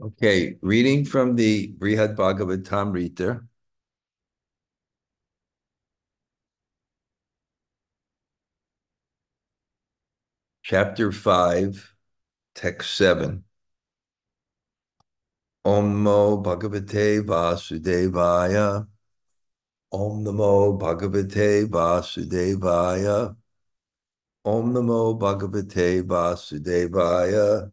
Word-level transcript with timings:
Okay, 0.00 0.56
reading 0.62 1.04
from 1.04 1.36
the 1.36 1.74
Brihad 1.78 2.16
Bhagavatamrita. 2.16 3.46
Chapter 10.62 11.12
5, 11.12 11.94
text 12.54 12.94
7. 12.96 13.44
Om 15.66 16.04
Namo 16.04 16.42
Bhagavate 16.42 17.22
Vasudevaya. 17.22 18.86
Om 19.92 20.24
Namo 20.24 20.78
Bhagavate 20.80 21.66
Vasudevaya. 21.68 23.36
Om 24.46 24.72
Namo 24.72 25.18
Bhagavate 25.20 26.02
Vasudevaya. 26.02 27.70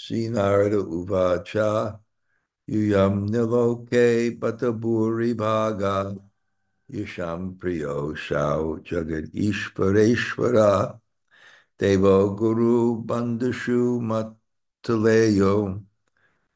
Sri 0.00 0.28
Narada 0.28 0.76
Uvacha. 0.76 1.98
Yuyam 2.70 3.28
Niloke 3.28 4.38
Pataburi 4.38 5.34
Bhaga. 5.34 6.16
Yasham 6.88 7.56
Priyo 7.58 8.16
Shau 8.16 8.78
Jagat 8.78 9.34
Ishvareshvara. 9.34 11.00
Devo 11.80 12.36
Guru 12.36 13.02
Bandashu 13.04 13.98
Mataleyo. 14.00 15.82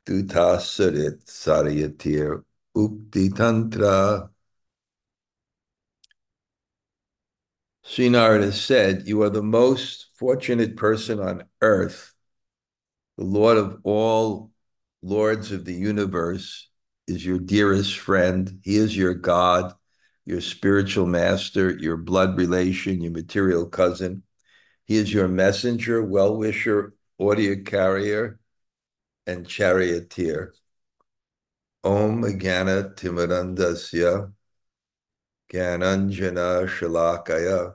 Dutasarit 0.06 1.24
Saryatir 1.24 2.44
Ukti 2.76 3.28
Tantra. 3.34 4.30
Srinarada 7.84 8.52
said, 8.52 9.08
You 9.08 9.20
are 9.22 9.30
the 9.30 9.42
most 9.42 10.10
fortunate 10.14 10.76
person 10.76 11.18
on 11.18 11.42
earth. 11.60 12.11
The 13.22 13.28
Lord 13.28 13.56
of 13.56 13.78
all 13.84 14.50
lords 15.00 15.52
of 15.52 15.64
the 15.64 15.74
universe 15.74 16.68
is 17.06 17.24
your 17.24 17.38
dearest 17.38 17.96
friend. 17.96 18.58
He 18.64 18.74
is 18.74 18.96
your 18.96 19.14
God, 19.14 19.72
your 20.26 20.40
spiritual 20.40 21.06
master, 21.06 21.70
your 21.70 21.96
blood 21.96 22.36
relation, 22.36 23.00
your 23.00 23.12
material 23.12 23.66
cousin. 23.66 24.24
He 24.86 24.96
is 24.96 25.14
your 25.14 25.28
messenger, 25.28 26.02
well 26.02 26.36
wisher, 26.36 26.94
audio 27.20 27.62
carrier, 27.62 28.40
and 29.24 29.46
charioteer. 29.46 30.52
Om 31.84 32.22
Gana 32.38 32.90
Timarandasya 32.96 34.32
Gananjana 35.48 36.66
Shalakaya 36.66 37.74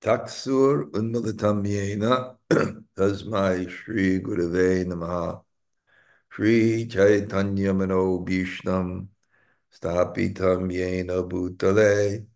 Taksur 0.00 0.90
Unmilitam 0.92 1.62
Yena 1.66 2.36
Tasmai 2.96 3.68
Shri 3.68 4.20
Gurave 4.20 4.86
Namaha. 4.86 5.42
Shri 6.30 6.86
Chaitanya 6.86 7.74
Mano 7.74 8.18
Bhishnam 8.24 9.08
Stapitam 9.70 10.72
Yena 10.72 11.28
Bhutale 11.28 12.26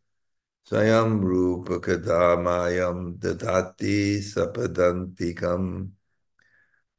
Sayam 0.70 1.23
Rupa 1.23 1.81
Kadamayam 1.81 3.17
Dadati 3.19 4.19
Sapadantikam 4.19 5.91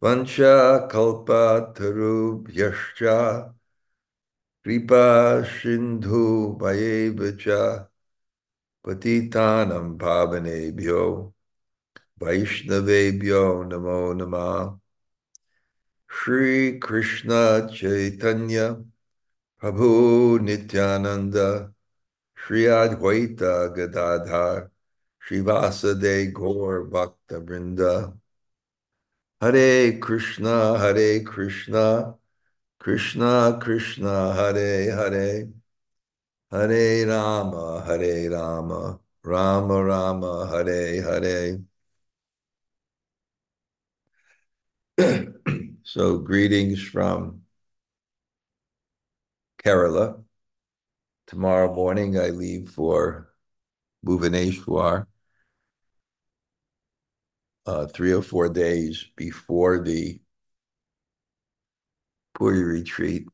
Vancha 0.02 0.88
Kalpa 0.90 1.74
Tarubhyascha 1.76 3.54
Kripa 4.64 5.46
Sindhu 5.46 6.58
Vayevacha 6.58 7.88
Patitanam 8.86 9.98
Pavanebhyo 9.98 11.34
Vaishnavebhyo 12.22 13.66
Namo 13.68 14.14
Namah 14.14 14.80
Shri 16.08 16.78
Krishna 16.78 17.68
Chaitanya 17.74 18.78
Prabhu 19.60 20.40
Nityananda 20.40 21.74
Shri 22.36 22.66
Advaita 22.66 23.76
Gadadhar 23.76 24.70
Srivasade 25.28 26.32
Gaur 26.32 26.86
Bhakta 26.86 28.14
Hare 29.42 29.98
Krishna 29.98 30.78
Hare 30.78 31.24
Krishna 31.24 32.14
Krishna 32.80 33.58
Krishna 33.60 34.34
Hare 36.52 37.06
Rama 37.08 37.84
Hare 37.86 38.30
Rama 38.32 39.00
Rama 39.24 39.84
Rama 39.84 40.48
Hare 40.48 41.02
Hare 41.04 41.60
So 45.84 46.18
greetings 46.20 46.82
from 46.82 47.42
Kerala. 49.58 50.24
Tomorrow 51.28 51.74
morning 51.76 52.18
I 52.20 52.30
leave 52.30 52.70
for 52.72 53.30
Bhubaneswar. 54.06 55.08
Uh, 57.68 57.86
three 57.88 58.12
or 58.14 58.22
four 58.22 58.48
days 58.50 59.06
before 59.16 59.80
the 59.84 60.20
Puri 62.36 62.64
retreat. 62.64 63.28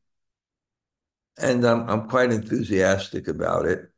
And 1.38 1.64
I'm, 1.64 1.88
I'm 1.88 2.08
quite 2.08 2.30
enthusiastic 2.30 3.28
about 3.28 3.66
it. 3.66 3.90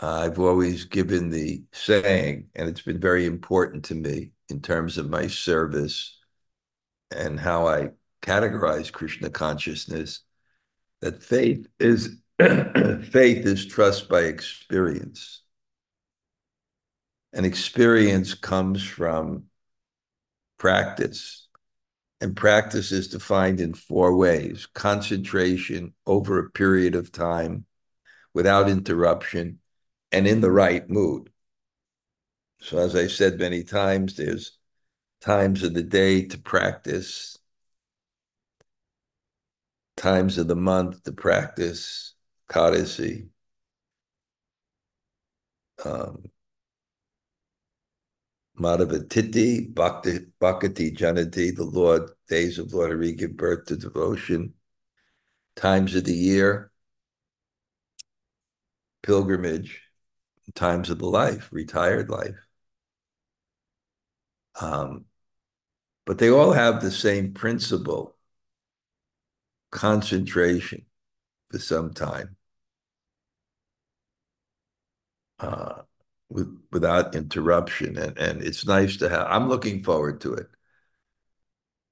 I've 0.00 0.38
always 0.38 0.84
given 0.84 1.30
the 1.30 1.64
saying, 1.72 2.48
and 2.54 2.68
it's 2.68 2.82
been 2.82 3.00
very 3.00 3.26
important 3.26 3.84
to 3.86 3.94
me 3.94 4.32
in 4.48 4.60
terms 4.60 4.98
of 4.98 5.08
my 5.08 5.28
service 5.28 6.18
and 7.14 7.38
how 7.38 7.68
I 7.68 7.90
categorize 8.22 8.92
Krishna 8.92 9.30
consciousness, 9.30 10.20
that 11.00 11.22
faith 11.22 11.66
is 11.78 12.16
faith 12.38 13.46
is 13.46 13.66
trust 13.66 14.08
by 14.08 14.20
experience. 14.20 15.42
And 17.32 17.46
experience 17.46 18.34
comes 18.34 18.82
from 18.82 19.44
practice. 20.58 21.43
And 22.20 22.36
practice 22.36 22.92
is 22.92 23.08
defined 23.08 23.60
in 23.60 23.74
four 23.74 24.16
ways 24.16 24.66
concentration 24.72 25.94
over 26.06 26.38
a 26.38 26.50
period 26.50 26.94
of 26.94 27.12
time 27.12 27.66
without 28.32 28.68
interruption 28.68 29.60
and 30.10 30.26
in 30.26 30.40
the 30.40 30.50
right 30.50 30.88
mood. 30.88 31.30
So, 32.60 32.78
as 32.78 32.96
I 32.96 33.08
said 33.08 33.38
many 33.38 33.62
times, 33.62 34.16
there's 34.16 34.58
times 35.20 35.62
of 35.62 35.74
the 35.74 35.82
day 35.82 36.24
to 36.26 36.38
practice, 36.38 37.38
times 39.96 40.38
of 40.38 40.48
the 40.48 40.56
month 40.56 41.02
to 41.04 41.12
practice 41.12 42.14
Kadasi. 42.50 43.28
Um, 45.84 46.24
Madhavatiti, 48.58 49.74
Bhakti, 49.74 50.18
Bhakti 50.38 50.92
Janati, 50.92 51.54
the 51.54 51.64
Lord, 51.64 52.10
days 52.28 52.58
of 52.58 52.72
Lord 52.72 52.90
Hari 52.90 53.12
give 53.12 53.36
birth 53.36 53.66
to 53.66 53.76
devotion, 53.76 54.54
times 55.56 55.94
of 55.94 56.04
the 56.04 56.14
year, 56.14 56.70
pilgrimage, 59.02 59.82
times 60.54 60.90
of 60.90 60.98
the 60.98 61.06
life, 61.06 61.48
retired 61.52 62.08
life. 62.08 62.46
Um, 64.60 65.06
but 66.06 66.18
they 66.18 66.30
all 66.30 66.52
have 66.52 66.80
the 66.80 66.90
same 66.90 67.32
principle. 67.32 68.16
Concentration 69.70 70.86
for 71.50 71.58
some 71.58 71.92
time. 71.92 72.36
Uh, 75.40 75.82
with, 76.34 76.58
without 76.72 77.14
interruption. 77.14 77.96
And, 77.96 78.18
and 78.18 78.42
it's 78.42 78.66
nice 78.66 78.96
to 78.98 79.08
have, 79.08 79.26
I'm 79.28 79.48
looking 79.48 79.82
forward 79.84 80.20
to 80.22 80.34
it. 80.34 80.48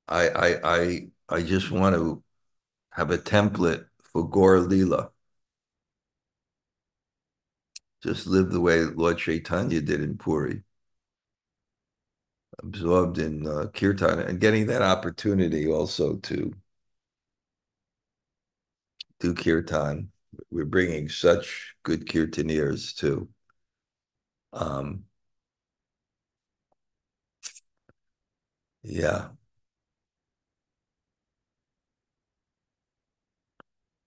I, 0.08 0.28
I, 0.28 0.76
I, 0.76 1.08
I 1.28 1.43
just 1.43 1.70
want 1.70 1.94
to 1.94 2.22
have 2.90 3.11
a 3.11 3.19
template 3.19 3.87
for 4.02 4.28
Gaur 4.28 4.61
Lila. 4.61 5.11
Just 8.02 8.26
live 8.26 8.50
the 8.50 8.61
way 8.61 8.81
Lord 8.81 9.19
Chaitanya 9.19 9.81
did 9.81 10.02
in 10.02 10.19
Puri 10.19 10.62
absorbed 12.62 13.19
in 13.19 13.46
uh, 13.46 13.67
kirtan 13.75 14.19
and 14.20 14.40
getting 14.40 14.67
that 14.67 14.82
opportunity 14.82 15.70
also 15.70 16.17
to 16.17 16.52
do 19.20 19.34
kirtan. 19.34 20.11
We're 20.50 20.64
bringing 20.64 21.08
such 21.08 21.75
good 21.82 22.06
kirtaneers 22.06 22.94
too. 22.94 23.28
Um, 24.52 25.04
yeah. 28.82 29.31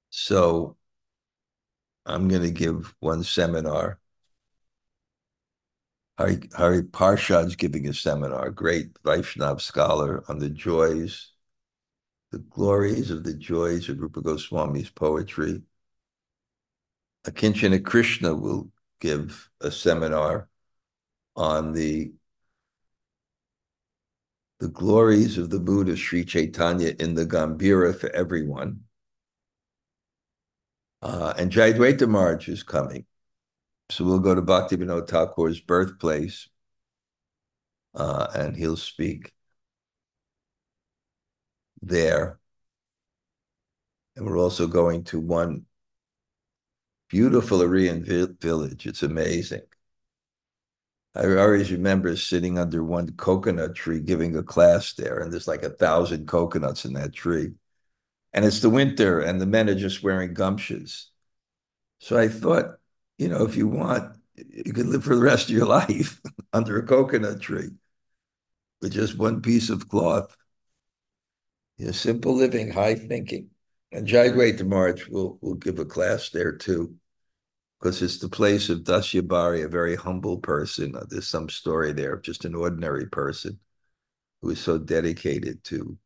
So 0.10 0.78
I'm 2.06 2.28
going 2.28 2.42
to 2.44 2.52
give 2.52 2.96
one 3.00 3.24
seminar 3.24 4.00
Hari, 6.18 6.48
Hari 6.54 6.82
Parshad's 6.84 7.56
giving 7.58 7.88
a 7.88 7.94
seminar, 7.94 8.50
great 8.50 8.94
Vaishnav 9.04 9.60
scholar 9.60 10.24
on 10.30 10.40
the 10.40 10.50
joys, 10.50 11.32
the 12.32 12.40
glories 12.40 13.12
of 13.12 13.26
the 13.26 13.34
joys 13.34 13.90
of 13.90 14.00
Rupa 14.00 14.22
Goswami's 14.22 14.90
poetry. 14.90 15.62
Akinchana 17.26 17.84
Krishna 17.84 18.34
will 18.34 18.70
give 19.00 19.50
a 19.62 19.72
seminar 19.72 20.48
on 21.36 21.74
the 21.74 22.14
the 24.60 24.68
glories 24.70 25.38
of 25.38 25.50
the 25.50 25.60
Buddha 25.60 25.98
Sri 25.98 26.24
Chaitanya 26.24 26.94
in 27.00 27.14
the 27.14 27.26
Gambhira 27.26 27.94
for 27.94 28.10
everyone. 28.12 28.82
Uh, 31.02 31.34
and 31.38 31.52
Jayadvaita 31.52 32.08
Maharaj 32.08 32.48
is 32.48 32.64
coming. 32.64 33.06
So 33.90 34.06
we'll 34.06 34.20
go 34.20 34.34
to 34.34 34.42
Bhaktivinoda 34.42 35.08
Thakur's 35.08 35.60
birthplace, 35.60 36.48
uh, 37.94 38.28
and 38.34 38.56
he'll 38.56 38.78
speak 38.78 39.34
there. 41.82 42.40
And 44.16 44.26
we're 44.26 44.40
also 44.40 44.66
going 44.66 45.04
to 45.06 45.20
one 45.20 45.66
beautiful 47.10 47.62
Aryan 47.62 48.04
village. 48.40 48.86
It's 48.86 49.04
amazing. 49.04 49.62
I 51.16 51.26
always 51.38 51.72
remember 51.72 52.16
sitting 52.18 52.60
under 52.60 52.84
one 52.84 53.12
coconut 53.14 53.76
tree 53.76 54.02
giving 54.02 54.36
a 54.36 54.44
class 54.44 54.94
there, 54.94 55.20
and 55.20 55.32
there's 55.32 55.48
like 55.48 55.64
a 55.64 55.70
thousand 55.70 56.28
coconuts 56.28 56.84
in 56.84 56.94
that 56.94 57.14
tree. 57.14 57.54
And 58.34 58.46
it's 58.46 58.62
the 58.62 58.70
winter, 58.70 59.22
and 59.22 59.42
the 59.42 59.46
men 59.46 59.70
are 59.70 59.76
just 59.76 60.04
wearing 60.04 60.36
gamchas. 60.36 61.08
So 62.00 62.18
I 62.18 62.28
thought, 62.30 62.78
you 63.18 63.30
know, 63.30 63.46
if 63.46 63.56
you 63.58 63.68
want, 63.68 64.18
you 64.36 64.74
could 64.74 64.88
live 64.88 65.04
for 65.04 65.16
the 65.16 65.22
rest 65.22 65.50
of 65.50 65.56
your 65.56 65.68
life 65.68 66.22
under 66.54 66.78
a 66.78 66.86
coconut 66.86 67.42
tree 67.42 67.70
with 68.82 68.94
just 68.94 69.18
one 69.18 69.42
piece 69.42 69.70
of 69.70 69.90
cloth. 69.90 70.36
You 71.78 71.86
know, 71.88 71.92
simple 71.94 72.36
living, 72.36 72.72
high 72.72 72.96
thinking. 72.96 73.50
And 73.96 74.06
Jayadvaita 74.06 74.68
Maharaj 74.68 75.08
will, 75.08 75.40
will 75.40 75.54
give 75.54 75.80
a 75.80 75.86
class 75.86 76.30
there 76.30 76.52
too, 76.52 76.96
because 77.80 78.02
it's 78.02 78.20
the 78.20 78.28
place 78.28 78.68
of 78.68 78.80
Dasia 78.80 79.26
Bauri, 79.26 79.62
a 79.62 79.70
very 79.70 79.96
humble 79.96 80.38
person. 80.38 80.94
Uh, 80.98 81.06
there's 81.08 81.30
some 81.30 81.48
story 81.48 81.94
there 81.94 82.16
of 82.16 82.22
just 82.22 82.44
an 82.44 82.56
ordinary 82.56 83.06
person 83.06 83.58
who 84.42 84.50
was 84.50 84.60
so 84.60 84.78
dedicated 84.78 85.64
to 85.64 85.98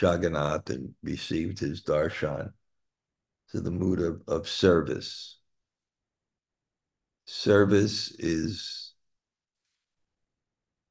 Jagannath 0.00 0.70
and 0.70 0.94
received 1.02 1.58
his 1.58 1.82
darshan 1.82 2.52
to 3.50 3.60
the 3.60 3.72
mood 3.72 3.98
of, 3.98 4.22
of 4.28 4.48
service. 4.48 5.40
Service 7.26 8.12
is 8.20 8.94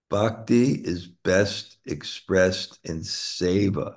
bhakti 0.10 0.74
is 0.74 1.08
best 1.08 1.78
expressed 1.86 2.78
in 2.84 3.00
seva, 3.00 3.96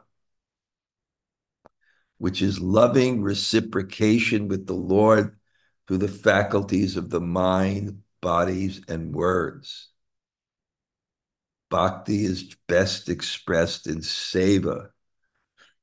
which 2.21 2.43
is 2.43 2.61
loving 2.61 3.23
reciprocation 3.23 4.47
with 4.47 4.67
the 4.67 4.75
Lord 4.75 5.39
through 5.89 5.99
the 5.99 6.09
faculties 6.09 6.97
of 6.97 7.11
the 7.11 7.21
mind, 7.21 8.03
bodies, 8.21 8.83
and 8.87 9.15
words. 9.15 9.89
Bhakti 11.71 12.25
is 12.25 12.55
best 12.69 13.09
expressed 13.09 13.87
in 13.87 13.99
seva, 13.99 14.91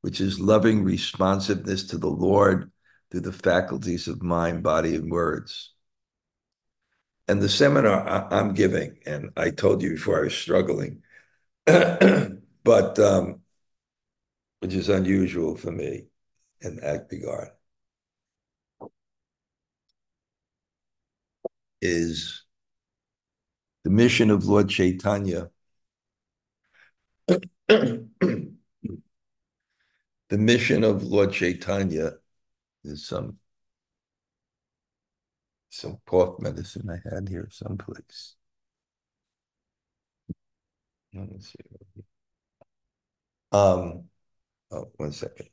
which 0.02 0.22
is 0.22 0.40
loving 0.40 0.84
responsiveness 0.84 1.88
to 1.88 1.98
the 1.98 2.08
Lord 2.10 2.72
through 3.10 3.22
the 3.22 3.32
faculties 3.34 4.08
of 4.08 4.22
mind, 4.22 4.62
body, 4.62 4.96
and 4.96 5.12
words 5.12 5.74
and 7.28 7.42
the 7.42 7.50
seminar 7.50 8.08
I, 8.08 8.40
am 8.40 8.54
giving, 8.54 9.00
and 9.06 9.32
I 9.36 9.50
told 9.50 9.82
you 9.82 9.92
before 9.92 10.20
I 10.20 10.24
was 10.24 10.36
struggling, 10.36 11.04
but 11.66 13.00
um, 13.00 13.42
which 14.60 14.74
is 14.74 14.90
unusual 14.90 15.58
for 15.58 15.72
me 15.72 16.06
in 16.62 16.78
that 16.78 17.08
regard, 17.12 17.50
is 21.82 22.44
the 23.84 23.90
mission 23.90 24.30
of 24.32 24.46
Lord 24.46 24.70
Chaitanya. 24.70 25.50
the 27.68 28.48
mission 30.32 30.84
of 30.84 31.04
Lord 31.04 31.32
Chaitanya 31.34 32.14
is 32.84 33.06
some 33.06 33.38
some 35.70 35.98
cough 36.06 36.40
medicine 36.40 36.90
I 36.90 36.98
had 37.14 37.30
here 37.30 37.48
someplace. 37.52 38.36
Let 41.14 41.32
me 41.32 41.40
see. 41.40 41.58
Um, 43.52 44.06
oh, 44.72 44.92
one 44.98 45.12
second. 45.12 45.50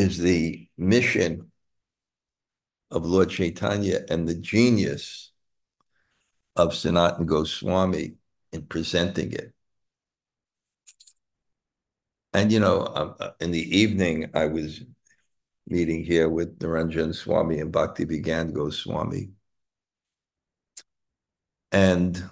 Is 0.00 0.16
the 0.16 0.66
mission 0.78 1.52
of 2.90 3.04
Lord 3.04 3.28
Chaitanya 3.28 4.00
and 4.08 4.26
the 4.26 4.34
genius 4.34 5.30
of 6.56 6.74
Sanatan 6.74 7.26
Goswami 7.26 8.14
in 8.50 8.62
presenting 8.62 9.32
it. 9.32 9.52
And, 12.32 12.50
you 12.50 12.60
know, 12.60 13.14
in 13.40 13.50
the 13.50 13.78
evening, 13.78 14.30
I 14.32 14.46
was 14.46 14.82
meeting 15.66 16.02
here 16.02 16.30
with 16.30 16.58
Niranjan 16.60 17.14
Swami 17.14 17.60
and 17.60 17.70
Bhakti 17.70 18.06
Vigyan 18.06 18.54
Goswami. 18.54 19.30
And 21.72 22.22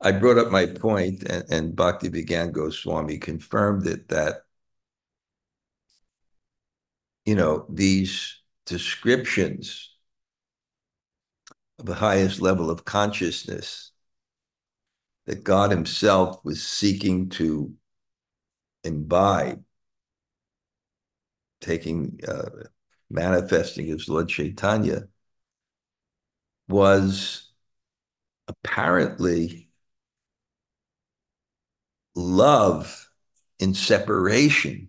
I 0.00 0.12
brought 0.12 0.38
up 0.38 0.52
my 0.52 0.66
point, 0.66 1.22
and, 1.22 1.44
and 1.50 1.74
Bhakti 1.74 2.10
Vigyan 2.10 2.52
Goswami 2.52 3.16
confirmed 3.16 3.86
it 3.86 4.08
that 4.08 4.42
you 7.28 7.34
know, 7.34 7.66
these 7.68 8.40
descriptions 8.64 9.90
of 11.78 11.84
the 11.84 11.94
highest 11.94 12.40
level 12.40 12.70
of 12.70 12.86
consciousness 12.86 13.92
that 15.26 15.44
God 15.44 15.70
Himself 15.70 16.42
was 16.42 16.62
seeking 16.62 17.28
to 17.28 17.74
imbibe, 18.82 19.62
taking, 21.60 22.18
uh, 22.26 22.48
manifesting 23.10 23.90
as 23.90 24.08
Lord 24.08 24.30
Chaitanya, 24.30 25.02
was 26.66 27.50
apparently 28.46 29.68
love 32.14 33.10
in 33.58 33.74
separation 33.74 34.87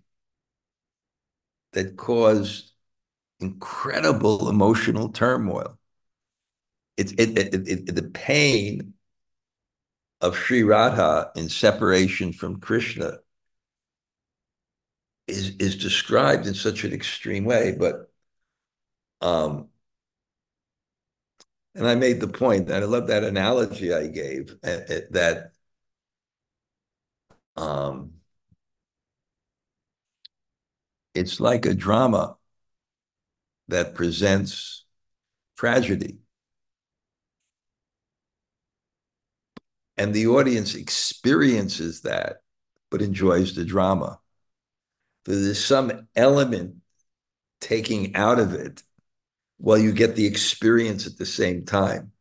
that 1.80 1.96
caused 1.96 2.72
incredible 3.40 4.50
emotional 4.50 5.08
turmoil. 5.10 5.78
It's 6.98 7.14
it, 7.14 7.38
it, 7.38 7.68
it, 7.70 7.96
the 7.96 8.04
pain 8.04 8.96
of 10.20 10.36
Sri 10.36 10.64
Radha 10.64 11.32
in 11.38 11.48
separation 11.48 12.34
from 12.34 12.60
Krishna 12.60 13.20
is 15.28 15.56
is 15.56 15.78
described 15.78 16.48
in 16.48 16.54
such 16.54 16.84
an 16.84 16.92
extreme 16.92 17.46
way. 17.46 17.74
But 17.80 18.12
um, 19.22 19.70
and 21.76 21.88
I 21.88 21.96
made 21.96 22.20
the 22.20 22.28
point, 22.28 22.70
and 22.70 22.84
I 22.84 22.88
love 22.88 23.08
that 23.08 23.24
analogy 23.24 23.94
I 23.94 24.08
gave 24.08 24.54
uh, 24.66 24.82
uh, 24.90 25.00
that 25.12 25.54
um, 27.56 28.19
it's 31.20 31.42
like 31.42 31.66
a 31.66 31.74
drama 31.74 32.38
that 33.68 33.94
presents 33.94 34.86
tragedy. 35.58 36.20
And 39.98 40.14
the 40.14 40.28
audience 40.28 40.76
experiences 40.76 42.02
that, 42.02 42.38
but 42.90 43.02
enjoys 43.02 43.54
the 43.54 43.66
drama. 43.66 44.20
There's 45.26 45.64
some 45.64 46.08
element 46.16 46.76
taking 47.60 48.16
out 48.16 48.40
of 48.40 48.54
it 48.54 48.82
while 49.58 49.78
you 49.78 49.92
get 49.92 50.16
the 50.16 50.26
experience 50.26 51.06
at 51.06 51.18
the 51.18 51.26
same 51.26 51.66
time. 51.66 52.14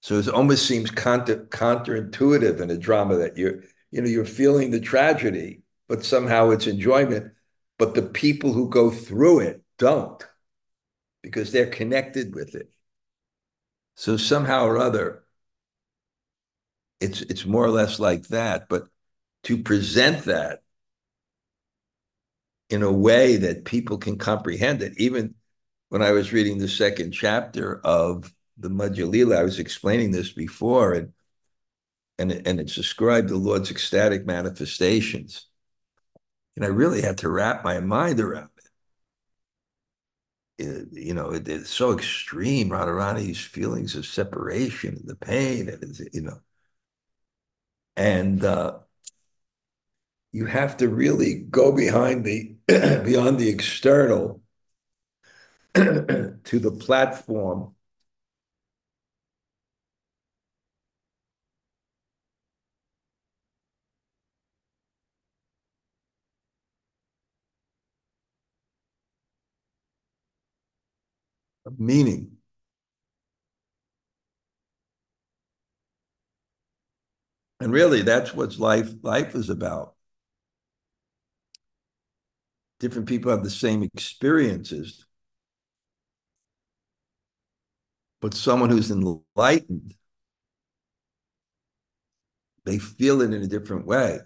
So 0.00 0.14
it 0.14 0.28
almost 0.28 0.64
seems 0.64 0.92
counter, 0.92 1.44
counterintuitive 1.46 2.60
in 2.60 2.70
a 2.70 2.78
drama 2.78 3.16
that 3.16 3.36
you're, 3.36 3.64
you 3.90 4.00
know, 4.00 4.08
you're 4.08 4.24
feeling 4.24 4.70
the 4.70 4.80
tragedy, 4.80 5.62
but 5.88 6.04
somehow 6.04 6.50
it's 6.50 6.68
enjoyment 6.68 7.32
but 7.80 7.94
the 7.94 8.02
people 8.02 8.52
who 8.52 8.68
go 8.68 8.90
through 8.90 9.40
it 9.40 9.62
don't 9.78 10.22
because 11.22 11.50
they're 11.50 11.66
connected 11.66 12.34
with 12.34 12.54
it. 12.54 12.70
So 13.96 14.18
somehow 14.18 14.66
or 14.66 14.76
other, 14.76 15.24
it's 17.00 17.22
it's 17.22 17.46
more 17.46 17.64
or 17.64 17.70
less 17.70 17.98
like 17.98 18.28
that. 18.28 18.68
But 18.68 18.88
to 19.44 19.62
present 19.62 20.26
that 20.26 20.62
in 22.68 22.82
a 22.82 22.92
way 22.92 23.36
that 23.36 23.64
people 23.64 23.96
can 23.96 24.18
comprehend 24.18 24.82
it, 24.82 24.92
even 24.98 25.34
when 25.88 26.02
I 26.02 26.10
was 26.10 26.34
reading 26.34 26.58
the 26.58 26.68
second 26.68 27.12
chapter 27.12 27.80
of 27.82 28.30
the 28.58 28.68
Madhya 28.68 29.10
Lila, 29.10 29.38
I 29.40 29.42
was 29.42 29.58
explaining 29.58 30.10
this 30.10 30.32
before, 30.32 30.92
and 30.92 31.14
and 32.18 32.46
and 32.46 32.60
it's 32.60 32.74
described 32.74 33.30
the 33.30 33.38
Lord's 33.38 33.70
ecstatic 33.70 34.26
manifestations, 34.26 35.46
and 36.56 36.64
I 36.64 36.68
really 36.68 37.02
had 37.02 37.18
to 37.18 37.28
wrap 37.28 37.64
my 37.64 37.80
mind 37.80 38.20
around 38.20 38.50
it. 40.58 40.64
it 40.66 40.88
you 40.92 41.14
know, 41.14 41.30
it, 41.32 41.48
it's 41.48 41.70
so 41.70 41.92
extreme, 41.92 42.70
Radharani's 42.70 43.40
feelings 43.40 43.96
of 43.96 44.06
separation 44.06 44.96
and 44.96 45.08
the 45.08 45.16
pain, 45.16 45.68
and 45.68 45.98
you 46.12 46.22
know, 46.22 46.40
and 47.96 48.44
uh, 48.44 48.78
you 50.32 50.46
have 50.46 50.76
to 50.78 50.88
really 50.88 51.34
go 51.34 51.72
behind 51.72 52.24
the 52.24 52.54
beyond 53.04 53.38
the 53.38 53.48
external 53.48 54.42
to 55.74 56.38
the 56.44 56.72
platform 56.72 57.74
of 71.70 71.80
meaning. 71.80 72.36
And 77.60 77.72
really, 77.72 78.02
that's 78.02 78.34
what 78.34 78.58
life 78.58 78.90
life 79.02 79.34
is 79.34 79.50
about. 79.50 79.94
Different 82.78 83.08
people 83.08 83.30
have 83.30 83.44
the 83.44 83.50
same 83.50 83.82
experiences, 83.82 85.04
but 88.20 88.34
someone 88.34 88.70
who's 88.70 88.90
enlightened, 88.90 89.94
they 92.64 92.78
feel 92.78 93.20
it 93.20 93.32
in 93.32 93.42
a 93.42 93.46
different 93.46 93.86
way 93.86 94.20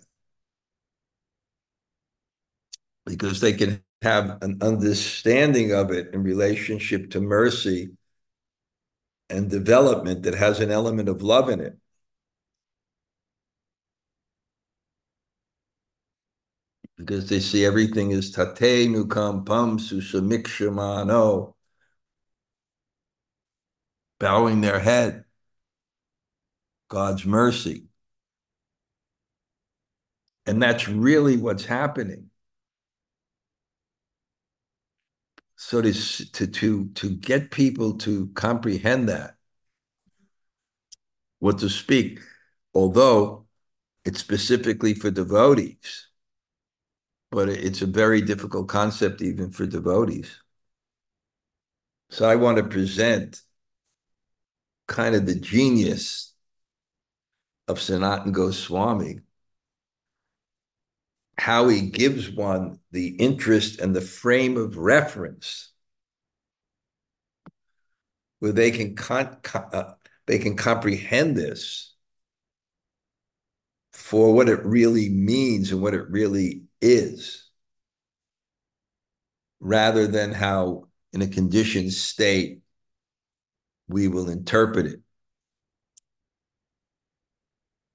because 3.07 3.41
they 3.41 3.53
can 3.53 3.84
have 4.05 4.39
an 4.43 4.59
understanding 4.61 5.73
of 5.73 5.91
it 5.91 6.13
in 6.15 6.23
relationship 6.23 7.11
to 7.11 7.21
mercy 7.21 7.91
and 9.31 9.51
development 9.51 10.23
that 10.25 10.35
has 10.35 10.61
an 10.61 10.71
element 10.71 11.09
of 11.09 11.23
love 11.23 11.49
in 11.49 11.61
it. 11.61 11.79
Because 16.97 17.29
they 17.29 17.41
see 17.41 17.65
everything 17.65 18.13
as 18.13 18.31
tate 18.31 18.89
nukam 18.89 19.45
pam 19.47 19.79
susamikshmano, 19.79 21.55
bowing 24.21 24.61
their 24.61 24.79
head, 24.79 25.25
God's 26.89 27.25
mercy. 27.25 27.87
And 30.47 30.63
that's 30.63 30.89
really 30.89 31.37
what's 31.39 31.65
happening. 31.65 32.31
So 35.67 35.81
to 35.81 35.93
to 36.47 36.89
to 36.91 37.09
get 37.17 37.51
people 37.51 37.97
to 37.97 38.27
comprehend 38.35 39.09
that 39.09 39.35
what 41.39 41.59
to 41.59 41.71
speak 41.71 42.21
although 42.75 43.47
it's 44.05 44.21
specifically 44.21 44.93
for 44.93 45.11
devotees 45.11 46.09
but 47.31 47.49
it's 47.49 47.81
a 47.81 47.87
very 47.87 48.21
difficult 48.21 48.69
concept 48.69 49.21
even 49.23 49.51
for 49.51 49.65
devotees. 49.65 50.31
So 52.11 52.29
i 52.29 52.37
want 52.37 52.59
to 52.59 52.65
present 52.65 53.41
kind 54.87 55.15
of 55.15 55.25
the 55.25 55.35
genius 55.35 56.35
of 57.69 57.81
sanatan 57.81 58.33
goswami 58.33 59.21
how 61.37 61.69
he 61.69 61.83
gives 61.83 62.31
one 62.31 62.79
the 62.93 63.09
interest 63.17 63.81
and 63.81 63.95
the 63.95 64.01
frame 64.01 64.57
of 64.57 64.77
reference 64.77 65.73
where 68.39 68.53
they 68.53 68.71
can 68.71 68.95
con- 68.95 69.39
uh, 69.73 69.95
they 70.27 70.39
can 70.39 70.57
comprehend 70.57 71.37
this 71.37 71.95
for 73.93 74.35
what 74.35 74.49
it 74.49 74.65
really 74.65 75.09
means 75.09 75.73
and 75.73 75.81
what 75.81 75.95
it 75.95 76.09
really 76.11 76.65
is 76.81 77.49
rather 79.61 80.07
than 80.07 80.33
how 80.33 80.87
in 81.13 81.23
a 81.23 81.27
conditioned 81.27 81.93
state 81.93 82.61
we 83.89 84.09
will 84.09 84.29
interpret 84.29 84.87
it 84.87 85.01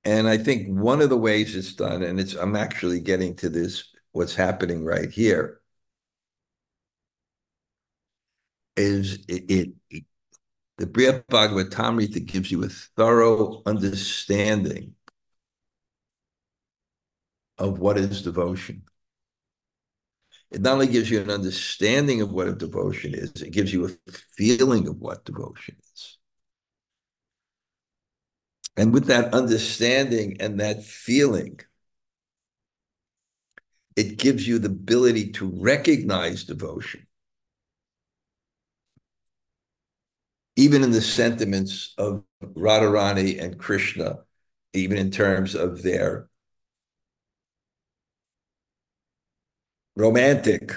and 0.03 0.27
I 0.27 0.38
think 0.38 0.68
one 0.68 1.01
of 1.01 1.10
the 1.10 1.18
ways 1.18 1.56
it's 1.56 1.74
done, 1.74 2.03
and 2.03 2.20
it's 2.20 2.34
I'm 2.36 2.56
actually 2.56 3.00
getting 3.01 3.36
to 3.38 3.50
this, 3.50 3.84
what's 4.12 4.36
happening 4.36 4.86
right 4.86 5.10
here, 5.12 5.60
is 8.77 9.15
it, 9.27 9.44
it, 9.50 9.70
it 9.89 10.03
the 10.77 10.88
Brihad 10.88 11.25
Bhagavatamrita 11.27 12.25
gives 12.25 12.51
you 12.51 12.63
a 12.63 12.70
thorough 12.70 13.62
understanding 13.65 14.96
of 17.58 17.79
what 17.79 17.98
is 17.98 18.22
devotion. 18.22 18.84
It 20.51 20.62
not 20.62 20.74
only 20.74 20.88
gives 20.88 21.12
you 21.12 21.22
an 21.22 21.29
understanding 21.29 22.22
of 22.22 22.32
what 22.32 22.48
a 22.48 22.53
devotion 22.53 23.13
is, 23.13 23.41
it 23.41 23.51
gives 23.51 23.74
you 23.74 23.86
a 23.86 24.12
feeling 24.36 24.88
of 24.88 25.00
what 25.00 25.25
devotion 25.25 25.75
is. 25.79 25.88
And 28.77 28.93
with 28.93 29.05
that 29.07 29.33
understanding 29.33 30.38
and 30.39 30.59
that 30.59 30.83
feeling, 30.83 31.59
it 33.95 34.17
gives 34.17 34.47
you 34.47 34.59
the 34.59 34.69
ability 34.69 35.31
to 35.33 35.47
recognize 35.47 36.45
devotion. 36.45 37.05
Even 40.55 40.83
in 40.83 40.91
the 40.91 41.01
sentiments 41.01 41.93
of 41.97 42.23
Radharani 42.41 43.41
and 43.41 43.57
Krishna, 43.57 44.19
even 44.73 44.97
in 44.97 45.11
terms 45.11 45.55
of 45.55 45.83
their 45.83 46.29
romantic 49.95 50.73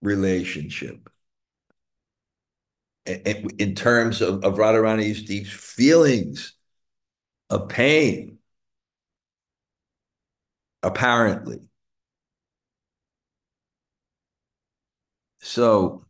relationship 0.00 1.08
in 3.06 3.74
terms 3.74 4.20
of, 4.20 4.44
of 4.44 4.54
Radharani's 4.54 5.24
deep 5.24 5.46
feelings 5.46 6.54
of 7.50 7.68
pain, 7.68 8.38
apparently. 10.82 11.60
So, 15.40 16.04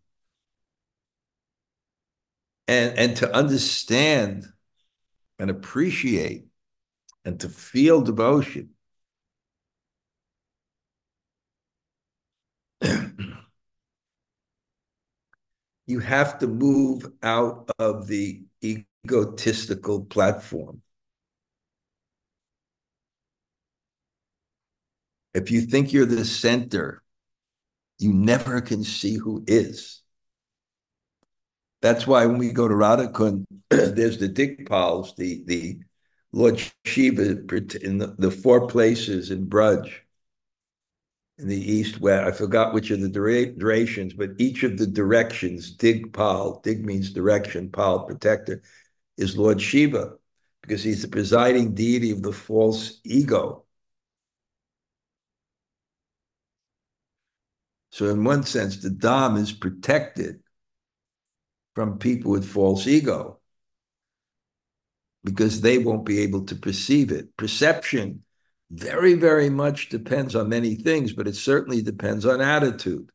and 2.68 2.98
and 2.98 3.16
to 3.18 3.34
understand 3.34 4.46
and 5.38 5.50
appreciate 5.50 6.46
and 7.24 7.40
to 7.40 7.48
feel 7.48 8.02
devotion 8.02 8.70
you 15.92 16.00
have 16.00 16.38
to 16.38 16.46
move 16.46 17.06
out 17.22 17.70
of 17.78 18.06
the 18.06 18.42
egotistical 18.64 20.06
platform. 20.06 20.80
If 25.34 25.50
you 25.50 25.60
think 25.60 25.92
you're 25.92 26.06
the 26.06 26.24
center, 26.24 27.02
you 27.98 28.14
never 28.14 28.62
can 28.62 28.84
see 28.84 29.16
who 29.16 29.44
is. 29.46 30.00
That's 31.82 32.06
why 32.06 32.24
when 32.24 32.38
we 32.38 32.52
go 32.52 32.66
to 32.66 32.74
Radhakund, 32.74 33.44
there's 33.70 34.18
the 34.18 34.30
Dikpals, 34.30 35.14
the, 35.16 35.44
the 35.46 35.80
Lord 36.32 36.62
Shiva 36.86 37.22
in 37.82 37.98
the, 37.98 38.14
the 38.18 38.30
four 38.30 38.66
places 38.66 39.30
in 39.30 39.46
Braj 39.46 39.92
in 41.38 41.48
the 41.48 41.72
east 41.72 42.00
west. 42.00 42.26
I 42.26 42.36
forgot 42.36 42.74
which 42.74 42.90
of 42.90 43.00
the 43.00 43.08
durations, 43.08 44.12
but 44.12 44.30
each 44.38 44.62
of 44.62 44.78
the 44.78 44.86
directions, 44.86 45.70
Dig 45.72 46.12
Pal, 46.12 46.60
Dig 46.62 46.84
means 46.84 47.12
direction, 47.12 47.70
Pal, 47.70 48.04
protector, 48.04 48.62
is 49.16 49.36
Lord 49.36 49.60
Shiva, 49.60 50.14
because 50.62 50.82
he's 50.82 51.02
the 51.02 51.08
presiding 51.08 51.74
deity 51.74 52.10
of 52.10 52.22
the 52.22 52.32
false 52.32 53.00
ego. 53.04 53.64
So 57.90 58.08
in 58.08 58.24
one 58.24 58.44
sense, 58.44 58.78
the 58.78 58.88
Dham 58.88 59.38
is 59.38 59.52
protected 59.52 60.40
from 61.74 61.98
people 61.98 62.30
with 62.30 62.48
false 62.48 62.86
ego 62.86 63.38
because 65.24 65.60
they 65.60 65.78
won't 65.78 66.04
be 66.04 66.20
able 66.20 66.46
to 66.46 66.56
perceive 66.56 67.12
it. 67.12 67.36
Perception 67.36 68.24
very, 68.72 69.14
very 69.14 69.50
much 69.50 69.90
depends 69.90 70.34
on 70.34 70.48
many 70.48 70.74
things, 70.74 71.12
but 71.12 71.28
it 71.28 71.36
certainly 71.36 71.82
depends 71.82 72.24
on 72.24 72.40
attitude. 72.40 73.10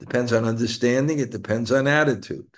Depends 0.00 0.32
on 0.32 0.46
understanding, 0.46 1.18
it 1.18 1.30
depends 1.30 1.70
on 1.70 1.86
attitude. 1.86 2.48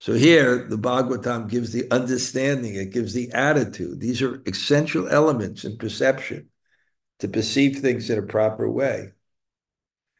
So 0.00 0.12
here, 0.12 0.66
the 0.68 0.76
Bhagavatam 0.76 1.48
gives 1.48 1.72
the 1.72 1.90
understanding, 1.90 2.74
it 2.74 2.92
gives 2.92 3.14
the 3.14 3.30
attitude. 3.32 4.00
These 4.00 4.20
are 4.22 4.42
essential 4.44 5.08
elements 5.08 5.64
in 5.64 5.78
perception 5.78 6.50
to 7.20 7.28
perceive 7.28 7.78
things 7.78 8.10
in 8.10 8.18
a 8.18 8.22
proper 8.22 8.68
way. 8.68 9.12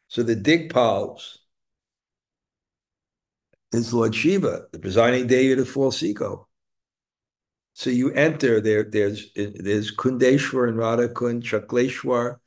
So 0.07 0.23
the 0.23 0.35
Digpals 0.35 1.37
is 3.73 3.93
Lord 3.93 4.15
Shiva, 4.15 4.67
the 4.71 4.79
presiding 4.79 5.27
deity 5.27 5.61
of 5.61 5.69
false 5.69 6.01
ego. 6.01 6.46
So 7.77 7.91
you 7.91 8.11
enter 8.11 8.59
there. 8.59 8.81
There's 8.83 9.31
there's 9.35 9.95
Kundeshwar 9.95 10.67
and 10.67 10.79
Radha 10.79 11.09
Kund, 11.09 11.43
Chakleshwar, 11.43 12.39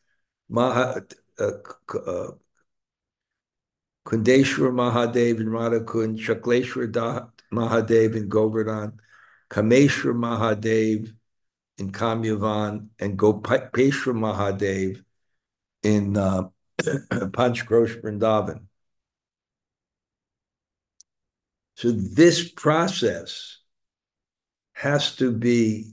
Maha, 0.49 1.03
uh, 1.39 1.53
uh, 1.95 2.33
Kundeshwar 4.05 4.73
Mahadev 4.73 5.39
and 5.39 5.53
Radha 5.53 5.83
Kund, 5.83 6.19
Chakleshwar 6.19 6.91
da, 6.91 7.27
Mahadev 7.53 8.17
and 8.17 8.29
Govardhan, 8.29 8.99
Kameshwar 9.49 10.17
Mahadev 10.17 11.15
in 11.79 11.93
Kamyavan, 11.93 12.89
and 12.99 13.17
Gopeshwar 13.17 14.17
Mahadev 14.27 15.05
in 15.85 16.17
uh, 16.17 16.49
Panchkrosh 16.83 18.03
Vrindavan. 18.03 18.65
So 21.77 21.93
this 21.93 22.51
process 22.51 23.60
has 24.81 25.17
to 25.17 25.31
be, 25.31 25.93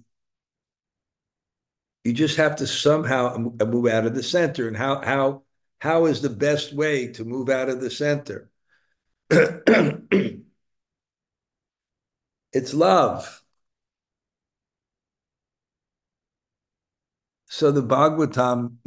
you 2.05 2.13
just 2.13 2.37
have 2.37 2.55
to 2.55 2.65
somehow 2.65 3.35
move 3.35 3.87
out 3.87 4.05
of 4.05 4.15
the 4.15 4.23
center. 4.23 4.65
And 4.65 4.77
how, 4.77 5.01
how, 5.01 5.43
how 5.79 6.05
is 6.05 6.21
the 6.21 6.29
best 6.29 6.71
way 6.71 7.11
to 7.11 7.25
move 7.25 7.49
out 7.49 7.67
of 7.67 7.81
the 7.81 7.89
center? 7.89 8.49
it's 9.29 10.39
love. 12.73 13.43
So 17.49 17.71
the 17.71 17.83
Bhagavatam 17.83 18.77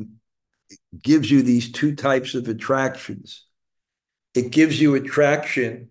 gives 1.02 1.30
you 1.30 1.42
these 1.42 1.70
two 1.70 1.94
types 1.94 2.34
of 2.34 2.48
attractions. 2.48 3.44
It 4.32 4.50
gives 4.50 4.80
you 4.80 4.94
attraction 4.94 5.90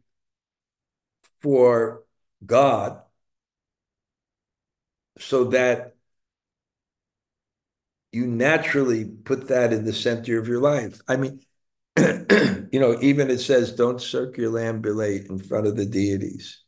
for 1.44 2.06
God 2.44 3.04
so 5.20 5.46
that 5.46 5.96
you 8.12 8.26
naturally 8.28 9.06
put 9.06 9.48
that 9.50 9.72
in 9.72 9.86
the 9.86 9.94
center 9.94 10.40
of 10.40 10.48
your 10.48 10.60
life. 10.60 11.02
I 11.08 11.18
mean, 11.18 11.42
you 11.98 12.80
know, 12.80 12.98
even 13.02 13.30
it 13.30 13.40
says, 13.40 13.72
don't 13.74 13.98
circulambulate 13.98 15.30
in 15.30 15.40
front 15.40 15.68
of 15.68 15.76
the 15.76 15.86
deities. 15.86 16.62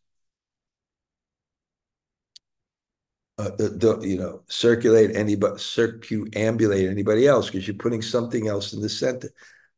Uh, 3.38 3.50
uh 3.60 3.70
don't, 3.78 4.04
you 4.04 4.18
know, 4.18 4.44
circulate 4.50 5.16
anybody, 5.16 5.56
circumambulate 5.56 6.90
anybody 6.90 7.28
else 7.28 7.48
because 7.48 7.68
you're 7.68 7.76
putting 7.78 8.02
something 8.02 8.48
else 8.48 8.74
in 8.74 8.82
the 8.82 8.90
center. 8.90 9.30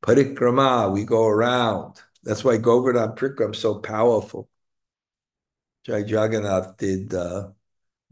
Parikrama, 0.01 0.91
we 0.91 1.05
go 1.05 1.25
around. 1.27 1.95
That's 2.23 2.43
why 2.43 2.57
Govardhan 2.57 3.15
Prikram 3.15 3.53
is 3.53 3.59
so 3.59 3.75
powerful. 3.75 4.49
Jai 5.85 5.99
Jagannath 5.99 6.77
did 6.77 7.13
uh, 7.13 7.49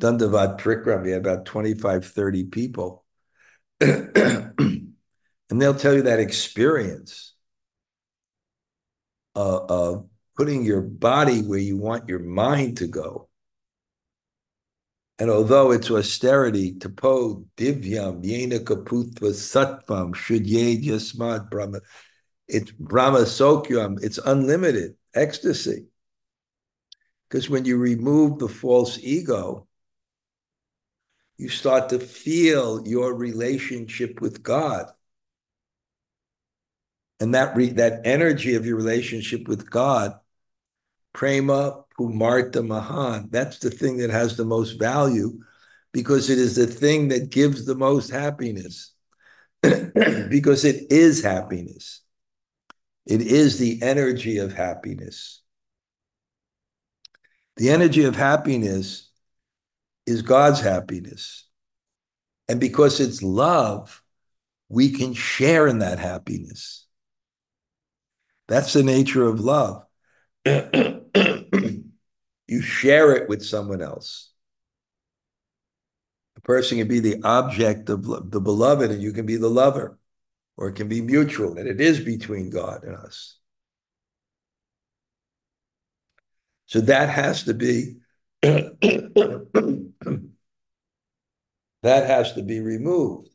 Dandavat 0.02 0.60
Prikram. 0.60 1.06
He 1.06 1.12
had 1.12 1.22
about 1.22 1.46
25, 1.46 2.06
30 2.06 2.44
people. 2.46 3.06
and 3.80 4.96
they'll 5.50 5.76
tell 5.76 5.94
you 5.94 6.02
that 6.04 6.20
experience 6.20 7.34
uh, 9.36 9.60
of 9.66 10.10
putting 10.36 10.66
your 10.66 10.82
body 10.82 11.42
where 11.42 11.60
you 11.60 11.78
want 11.78 12.10
your 12.10 12.20
mind 12.20 12.78
to 12.78 12.88
go. 12.88 13.30
And 15.20 15.30
although 15.30 15.70
it's 15.72 15.92
austerity, 15.92 16.74
tapo 16.74 17.46
divyam 17.56 18.24
yena 18.24 18.60
kaputva 18.60 19.30
sattvam 19.30 20.16
shudye 20.16 20.84
yasmad 20.84 21.50
brahma, 21.52 21.82
it's 22.48 22.72
brahma 22.72 23.20
sokyam, 23.20 24.04
it's 24.04 24.18
unlimited 24.18 24.96
ecstasy. 25.14 25.86
Because 27.30 27.52
when 27.52 27.66
you 27.66 27.78
remove 27.78 28.40
the 28.40 28.50
false 28.50 28.98
ego, 28.98 29.68
you 31.42 31.50
start 31.50 31.90
to 31.90 31.98
feel 31.98 32.88
your 32.88 33.16
relationship 33.16 34.22
with 34.22 34.44
God. 34.44 34.86
And 37.20 37.34
that, 37.34 37.56
re- 37.56 37.72
that 37.72 38.02
energy 38.06 38.54
of 38.54 38.68
your 38.68 38.76
relationship 38.76 39.48
with 39.48 39.68
God, 39.68 40.14
prema 41.14 41.84
pumarta 41.98 42.64
mahan, 42.66 43.30
that's 43.32 43.58
the 43.58 43.72
thing 43.72 43.98
that 43.98 44.12
has 44.12 44.38
the 44.38 44.46
most 44.46 44.74
value 44.74 45.40
because 45.92 46.30
it 46.30 46.38
is 46.38 46.56
the 46.56 46.68
thing 46.68 47.08
that 47.08 47.32
gives 47.32 47.66
the 47.66 47.76
most 47.76 48.12
happiness. 48.12 48.94
because 49.62 50.64
it 50.64 50.92
is 50.92 51.24
happiness. 51.24 52.02
It 53.08 53.22
is 53.22 53.58
the 53.58 53.82
energy 53.82 54.38
of 54.38 54.54
happiness. 54.54 55.42
The 57.58 57.72
energy 57.72 58.04
of 58.04 58.16
happiness 58.16 59.11
is 60.06 60.22
God's 60.22 60.62
happiness. 60.62 61.48
And 62.48 62.60
because 62.60 63.00
it's 63.00 63.24
love, 63.24 64.04
we 64.70 64.92
can 64.92 65.14
share 65.14 65.68
in 65.68 65.80
that 65.80 66.00
happiness. 66.00 66.86
That's 68.48 68.74
the 68.74 68.84
nature 68.84 69.26
of 69.26 69.40
love. 69.40 69.86
you 70.46 71.82
share 72.62 73.16
it 73.16 73.30
with 73.30 73.46
someone 73.46 73.82
else. 73.82 74.32
A 76.36 76.42
person 76.42 76.80
can 76.80 76.88
be 76.88 77.00
the 77.00 77.22
object 77.24 77.90
of 77.90 78.32
the 78.32 78.42
beloved, 78.42 78.92
and 78.92 79.02
you 79.02 79.14
can 79.14 79.26
be 79.26 79.38
the 79.38 79.48
lover, 79.48 79.98
or 80.58 80.70
it 80.70 80.76
can 80.76 80.88
be 80.88 81.02
mutual, 81.02 81.58
and 81.58 81.68
it 81.68 81.80
is 81.80 82.00
between 82.00 82.50
God 82.50 82.84
and 82.84 82.96
us. 82.96 83.38
So 86.66 86.82
that 86.82 87.10
has 87.10 87.44
to 87.44 87.54
be 87.54 88.01
that 88.42 89.86
has 91.84 92.34
to 92.34 92.42
be 92.42 92.60
removed. 92.60 93.30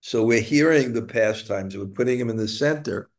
So 0.00 0.24
we're 0.24 0.40
hearing 0.40 0.92
the 0.92 1.02
pastimes, 1.02 1.76
we're 1.76 1.86
putting 1.86 2.18
them 2.18 2.30
in 2.30 2.36
the 2.36 2.48
center. 2.48 3.10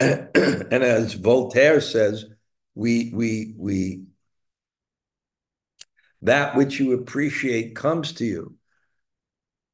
and 0.00 0.72
as 0.72 1.14
Voltaire 1.14 1.80
says, 1.80 2.24
we 2.74 3.10
we 3.12 3.54
we 3.58 4.04
that 6.22 6.56
which 6.56 6.78
you 6.80 6.92
appreciate 6.92 7.76
comes 7.76 8.12
to 8.14 8.24
you. 8.24 8.54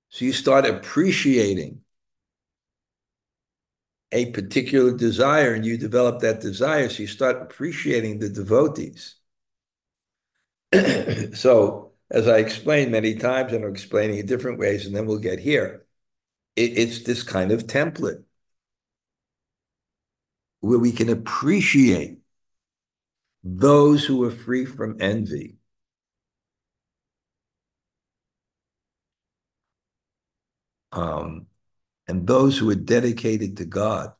So 0.08 0.24
you 0.24 0.32
start 0.32 0.66
appreciating 0.66 1.83
a 4.14 4.30
particular 4.32 4.96
desire 4.96 5.52
and 5.54 5.66
you 5.66 5.76
develop 5.78 6.20
that 6.22 6.40
desire, 6.40 6.88
so 6.88 7.02
you 7.02 7.06
start 7.08 7.42
appreciating 7.42 8.18
the 8.20 8.30
devotees. 8.30 9.16
so, 11.34 11.92
as 12.10 12.28
I 12.28 12.38
explained 12.38 12.92
many 12.92 13.14
times, 13.14 13.52
and 13.52 13.64
I'm 13.64 13.70
explaining 13.72 14.18
in 14.18 14.26
different 14.26 14.58
ways, 14.58 14.86
and 14.86 14.94
then 14.94 15.06
we'll 15.06 15.18
get 15.18 15.38
here, 15.38 15.86
it, 16.56 16.78
it's 16.78 17.04
this 17.04 17.22
kind 17.24 17.52
of 17.52 17.66
template 17.66 18.24
where 20.60 20.78
we 20.78 20.92
can 20.92 21.08
appreciate 21.08 22.18
those 23.44 24.04
who 24.04 24.24
are 24.24 24.30
free 24.32 24.64
from 24.64 24.96
envy. 25.00 25.56
Um, 30.92 31.46
and 32.06 32.26
those 32.26 32.58
who 32.58 32.68
are 32.70 32.74
dedicated 32.74 33.56
to 33.58 33.64
God. 33.64 34.12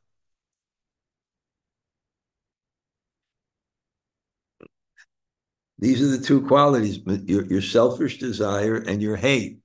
These 5.78 6.02
are 6.02 6.16
the 6.16 6.24
two 6.24 6.46
qualities: 6.46 7.00
your, 7.26 7.44
your 7.44 7.60
selfish 7.60 8.18
desire 8.18 8.76
and 8.76 9.02
your 9.02 9.16
hate, 9.16 9.58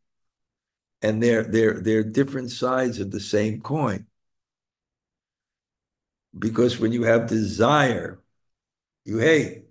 and 1.02 1.22
they're 1.22 1.44
they're 1.44 1.80
they're 1.80 2.04
different 2.04 2.52
sides 2.52 3.00
of 3.00 3.12
the 3.12 3.20
same 3.20 3.62
coin. 3.62 4.06
Because 6.38 6.80
when 6.80 6.92
you 6.92 7.04
have 7.04 7.28
desire, 7.28 8.22
you 9.06 9.18
hate. 9.20 9.66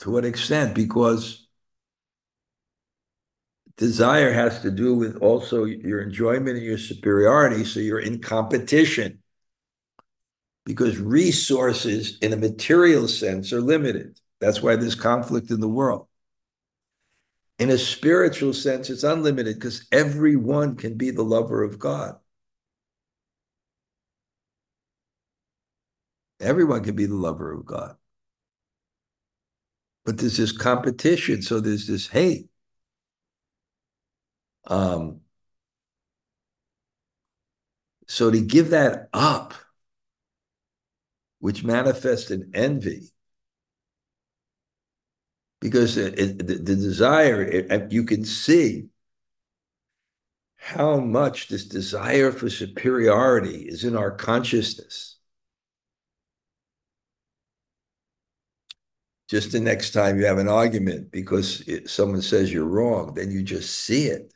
To 0.00 0.10
what 0.10 0.24
extent? 0.24 0.74
Because 0.74 1.43
desire 3.76 4.32
has 4.32 4.60
to 4.62 4.70
do 4.70 4.94
with 4.94 5.16
also 5.16 5.64
your 5.64 6.00
enjoyment 6.00 6.56
and 6.56 6.64
your 6.64 6.78
superiority. 6.78 7.64
So 7.64 7.80
you're 7.80 7.98
in 7.98 8.20
competition 8.20 9.20
because 10.64 10.98
resources 10.98 12.18
in 12.22 12.32
a 12.32 12.36
material 12.36 13.08
sense 13.08 13.52
are 13.52 13.60
limited. 13.60 14.18
That's 14.40 14.62
why 14.62 14.76
there's 14.76 14.94
conflict 14.94 15.50
in 15.50 15.60
the 15.60 15.68
world. 15.68 16.06
In 17.58 17.70
a 17.70 17.78
spiritual 17.78 18.52
sense, 18.52 18.90
it's 18.90 19.04
unlimited 19.04 19.56
because 19.56 19.86
everyone 19.92 20.76
can 20.76 20.96
be 20.96 21.10
the 21.10 21.22
lover 21.22 21.62
of 21.62 21.78
God. 21.78 22.16
Everyone 26.40 26.82
can 26.82 26.96
be 26.96 27.06
the 27.06 27.14
lover 27.14 27.52
of 27.52 27.64
God. 27.64 27.96
But 30.04 30.18
there's 30.18 30.36
this 30.36 30.52
competition, 30.52 31.42
so 31.42 31.60
there's 31.60 31.86
this 31.86 32.08
hate. 32.08 32.48
Um, 34.66 35.20
so 38.06 38.30
to 38.30 38.40
give 38.40 38.70
that 38.70 39.08
up, 39.12 39.54
which 41.38 41.64
manifests 41.64 42.30
in 42.30 42.50
envy, 42.54 43.10
because 45.60 45.96
it, 45.96 46.18
it, 46.18 46.38
the, 46.38 46.54
the, 46.56 46.76
desire, 46.76 47.42
it, 47.42 47.90
you 47.90 48.04
can 48.04 48.24
see 48.24 48.88
how 50.56 51.00
much 51.00 51.48
this 51.48 51.66
desire 51.66 52.30
for 52.30 52.50
superiority 52.50 53.62
is 53.62 53.84
in 53.84 53.96
our 53.96 54.10
consciousness. 54.10 55.16
Just 59.28 59.52
the 59.52 59.60
next 59.60 59.92
time 59.92 60.18
you 60.18 60.26
have 60.26 60.38
an 60.38 60.48
argument 60.48 61.10
because 61.10 61.64
someone 61.90 62.20
says 62.20 62.52
you're 62.52 62.64
wrong, 62.64 63.14
then 63.14 63.30
you 63.30 63.42
just 63.42 63.74
see 63.74 64.04
it. 64.04 64.33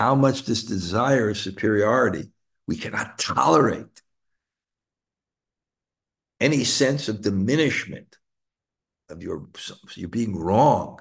How 0.00 0.14
much 0.14 0.46
this 0.46 0.64
desire 0.64 1.28
of 1.28 1.36
superiority 1.36 2.30
we 2.66 2.76
cannot 2.76 3.18
tolerate 3.18 4.00
any 6.40 6.64
sense 6.64 7.10
of 7.10 7.20
diminishment 7.20 8.16
of 9.10 9.22
your 9.22 9.46
you 9.96 10.08
being 10.08 10.34
wrong. 10.34 11.00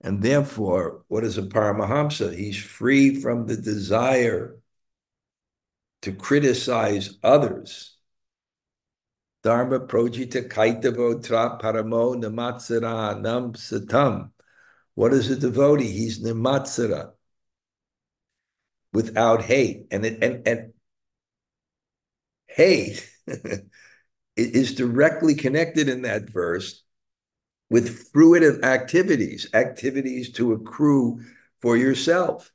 And 0.00 0.22
therefore, 0.22 1.04
what 1.06 1.22
is 1.22 1.38
a 1.38 1.42
Paramahamsa? 1.42 2.36
He's 2.36 2.60
free 2.60 3.20
from 3.20 3.46
the 3.46 3.56
desire 3.56 4.58
to 6.02 6.10
criticize 6.10 7.16
others. 7.22 7.96
Dharma 9.44 9.78
projita 9.78 10.48
kaitavo 10.48 11.22
tra 11.22 11.60
paramo 11.62 12.16
namatsara 12.20 13.20
nam 13.20 13.52
satam. 13.52 14.32
What 14.96 15.12
is 15.12 15.30
a 15.30 15.36
devotee? 15.36 15.92
He's 15.92 16.20
namatsara, 16.20 17.12
without 18.94 19.42
hate. 19.42 19.86
And, 19.90 20.06
it, 20.06 20.24
and, 20.24 20.48
and 20.48 20.72
hate 22.48 23.08
is 24.36 24.74
directly 24.74 25.34
connected 25.34 25.90
in 25.90 26.02
that 26.02 26.30
verse 26.30 26.82
with 27.68 28.10
fruitive 28.10 28.64
activities, 28.64 29.50
activities 29.52 30.32
to 30.32 30.54
accrue 30.54 31.20
for 31.60 31.76
yourself. 31.76 32.50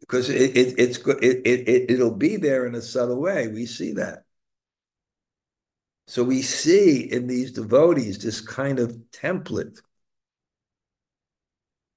Because 0.00 0.30
it, 0.30 0.56
it, 0.56 0.74
it's 0.78 0.98
it, 1.06 1.46
it, 1.46 1.90
it'll 1.90 2.14
be 2.14 2.36
there 2.36 2.66
in 2.66 2.74
a 2.74 2.80
subtle 2.80 3.20
way. 3.20 3.48
We 3.48 3.66
see 3.66 3.92
that. 3.92 4.24
So 6.06 6.24
we 6.24 6.40
see 6.40 7.00
in 7.00 7.26
these 7.26 7.52
devotees 7.52 8.18
this 8.18 8.40
kind 8.40 8.78
of 8.78 8.96
template 9.12 9.82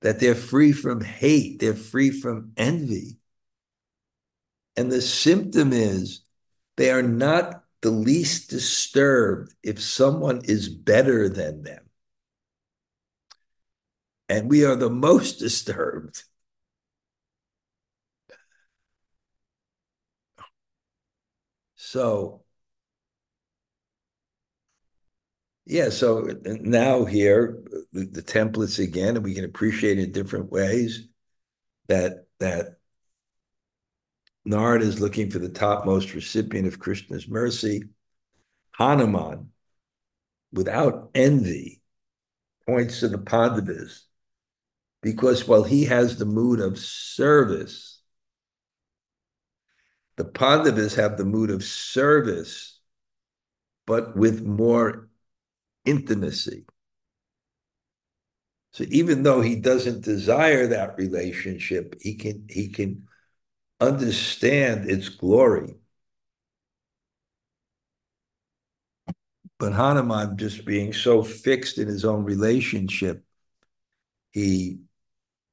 that 0.02 0.20
they're 0.20 0.36
free 0.36 0.72
from 0.72 1.02
hate, 1.02 1.60
they're 1.60 1.74
free 1.76 2.12
from 2.12 2.52
envy, 2.58 3.18
and 4.76 4.92
the 4.92 5.02
symptom 5.02 5.74
is 5.74 6.22
they 6.78 6.92
are 6.92 7.04
not 7.04 7.64
the 7.82 7.92
least 7.92 8.50
disturbed 8.50 9.54
if 9.64 9.82
someone 9.82 10.42
is 10.46 10.70
better 10.70 11.28
than 11.28 11.64
them. 11.64 11.84
And 14.30 14.50
we 14.50 14.64
are 14.66 14.76
the 14.76 14.90
most 14.90 15.40
disturbed. 15.40 16.24
So, 21.76 22.41
yeah, 25.72 25.88
so 25.88 26.30
uh, 26.30 26.34
now 26.60 27.06
here, 27.06 27.64
the, 27.94 28.04
the 28.04 28.22
templates 28.22 28.78
again, 28.78 29.16
and 29.16 29.24
we 29.24 29.34
can 29.34 29.46
appreciate 29.46 30.00
in 30.00 30.12
different 30.12 30.52
ways 30.52 31.08
that 31.88 32.26
that 32.42 32.76
Narada 34.44 34.84
is 34.84 35.00
looking 35.00 35.30
for 35.30 35.40
the 35.40 35.48
topmost 35.48 36.14
recipient 36.14 36.68
of 36.68 36.78
Krishna's 36.78 37.26
mercy. 37.26 37.84
Hanuman, 38.72 39.52
without 40.52 41.10
envy, 41.16 41.82
points 42.68 43.00
to 43.00 43.08
the 43.08 43.18
Pandavas 43.18 44.04
because 45.02 45.48
while 45.48 45.64
he 45.64 45.86
has 45.86 46.18
the 46.18 46.26
mood 46.26 46.60
of 46.60 46.80
service, 46.80 48.02
the 50.18 50.26
Pandavas 50.26 50.96
have 50.96 51.16
the 51.16 51.24
mood 51.24 51.50
of 51.50 51.64
service, 51.64 52.78
but 53.86 54.18
with 54.18 54.46
more 54.46 55.08
intimacy. 55.86 56.66
So 58.74 58.86
even 58.90 59.24
though 59.24 59.42
he 59.42 59.56
doesn't 59.56 60.04
desire 60.04 60.68
that 60.68 60.98
relationship, 60.98 61.96
he 62.02 62.16
can 62.16 62.48
he 62.50 62.70
can 62.70 63.08
understand 63.82 64.90
its 64.90 65.10
glory. 65.10 65.76
But 69.60 69.74
Hanuman, 69.74 70.38
just 70.38 70.66
being 70.66 70.94
so 70.94 71.22
fixed 71.24 71.78
in 71.78 71.88
his 71.88 72.06
own 72.06 72.24
relationship, 72.24 73.24
he 74.32 74.80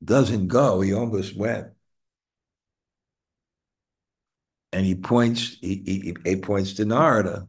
doesn't 0.03 0.49
go. 0.49 0.81
He 0.81 0.95
almost 0.95 1.37
went. 1.37 1.69
And 4.73 4.87
he 4.87 4.95
points, 4.95 5.57
he, 5.61 5.83
he, 5.85 6.17
he 6.25 6.37
points 6.37 6.75
to 6.75 6.85
Narada, 6.85 7.49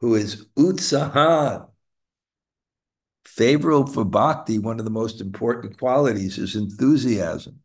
who 0.00 0.14
is 0.14 0.46
Utsahan. 0.56 1.68
Favorable 3.24 3.86
for 3.86 4.04
bhakti, 4.04 4.58
one 4.58 4.78
of 4.78 4.84
the 4.84 4.90
most 4.90 5.20
important 5.20 5.78
qualities 5.78 6.38
is 6.38 6.56
enthusiasm 6.56 7.60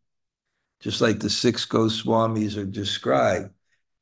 just 0.84 1.00
like 1.00 1.18
the 1.18 1.30
six 1.30 1.64
Goswamis 1.64 2.58
are 2.58 2.66
described. 2.66 3.48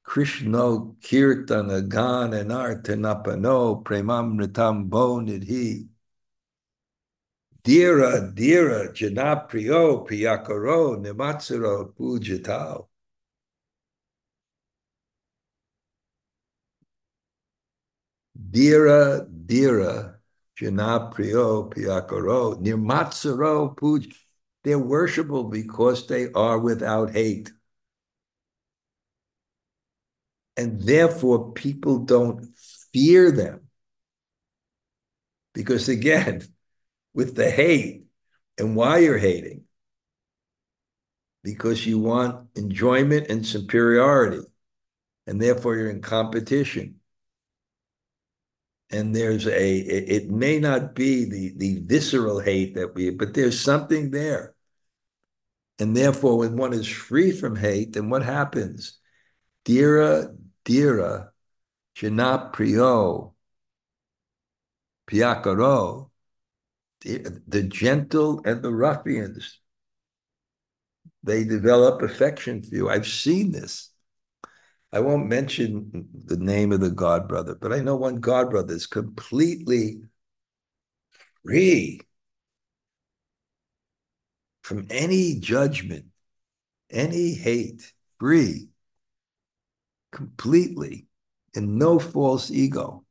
Krishna 0.02 0.80
Kirtana 1.00 1.88
Gana 1.88 2.44
Nartanapano 2.44 3.84
Premamritam 3.84 4.90
Bo 4.90 5.20
Nidhi. 5.20 5.86
Dira 7.62 8.32
Dira 8.34 8.92
Janapriyo 8.92 10.04
Priyakaro 10.08 11.00
Nimatsuro 11.00 11.94
Pujatao. 11.94 12.88
Dira 18.36 19.26
Dira 19.46 20.20
Janapriyo 20.60 21.72
Priyakaro 21.72 22.60
Nimatsuro 22.62 23.74
Pujatao. 23.76 24.16
They're 24.64 24.78
worshipable 24.78 25.50
because 25.50 26.06
they 26.06 26.30
are 26.32 26.58
without 26.58 27.10
hate. 27.10 27.50
And 30.56 30.80
therefore, 30.82 31.52
people 31.52 32.00
don't 32.00 32.46
fear 32.92 33.32
them. 33.32 33.68
Because 35.54 35.88
again, 35.88 36.42
with 37.14 37.34
the 37.34 37.50
hate 37.50 38.04
and 38.58 38.76
why 38.76 38.98
you're 38.98 39.18
hating, 39.18 39.64
because 41.42 41.84
you 41.84 41.98
want 41.98 42.48
enjoyment 42.54 43.28
and 43.28 43.44
superiority, 43.44 44.46
and 45.26 45.40
therefore 45.40 45.76
you're 45.76 45.90
in 45.90 46.00
competition. 46.00 47.00
And 48.92 49.16
there's 49.16 49.46
a, 49.46 49.76
it 49.78 50.30
may 50.30 50.58
not 50.58 50.94
be 50.94 51.24
the, 51.24 51.54
the 51.56 51.80
visceral 51.86 52.40
hate 52.40 52.74
that 52.74 52.94
we, 52.94 53.10
but 53.10 53.32
there's 53.32 53.58
something 53.58 54.10
there 54.10 54.54
and 55.82 55.96
therefore, 55.96 56.38
when 56.38 56.56
one 56.56 56.72
is 56.72 56.86
free 56.86 57.32
from 57.32 57.56
hate, 57.56 57.94
then 57.94 58.08
what 58.08 58.22
happens? 58.22 58.98
Dira, 59.64 60.28
dira, 60.64 61.32
jana 61.94 62.50
priyo, 62.52 63.32
piakaro, 65.08 66.10
the 67.00 67.62
gentle 67.68 68.42
and 68.44 68.62
the 68.62 68.72
ruffians, 68.72 69.58
they 71.24 71.44
develop 71.44 72.02
affection 72.02 72.62
for 72.62 72.74
you. 72.74 72.88
I've 72.88 73.08
seen 73.08 73.52
this. 73.52 73.91
I 74.92 75.00
won't 75.00 75.28
mention 75.28 76.08
the 76.26 76.36
name 76.36 76.70
of 76.72 76.80
the 76.80 76.90
god 76.90 77.26
brother, 77.28 77.54
but 77.54 77.72
I 77.72 77.80
know 77.80 77.96
one 77.96 78.16
god 78.16 78.50
brother 78.50 78.74
is 78.74 78.86
completely 78.86 80.02
free 81.44 82.00
from 84.62 84.86
any 84.90 85.40
judgment, 85.40 86.06
any 86.90 87.34
hate, 87.34 87.92
free 88.20 88.68
completely, 90.12 91.06
and 91.54 91.78
no 91.78 91.98
false 91.98 92.50
ego. 92.50 93.04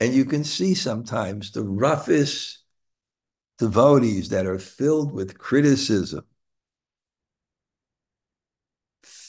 And 0.00 0.14
you 0.14 0.24
can 0.24 0.44
see 0.44 0.74
sometimes 0.74 1.50
the 1.50 1.64
roughest 1.64 2.62
devotees 3.58 4.28
that 4.30 4.46
are 4.46 4.58
filled 4.58 5.12
with 5.12 5.38
criticism, 5.38 6.24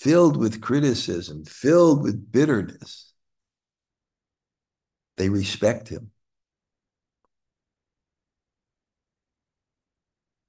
filled 0.05 0.37
with 0.37 0.61
criticism, 0.61 1.43
filled 1.45 2.03
with 2.03 2.31
bitterness, 2.31 3.11
they 5.17 5.29
respect 5.29 5.89
him. 5.89 6.11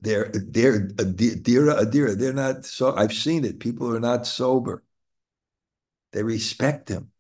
They're 0.02 0.30
they're 0.30 0.88
adira 0.88 1.80
adira. 1.80 2.18
They're 2.18 2.34
not 2.34 2.66
so. 2.66 2.94
I've 2.94 3.14
seen 3.14 3.46
it. 3.46 3.58
People 3.58 3.96
are 3.96 3.98
not 3.98 4.26
sober. 4.26 4.84
They 6.12 6.22
respect 6.22 6.90
him 6.90 7.10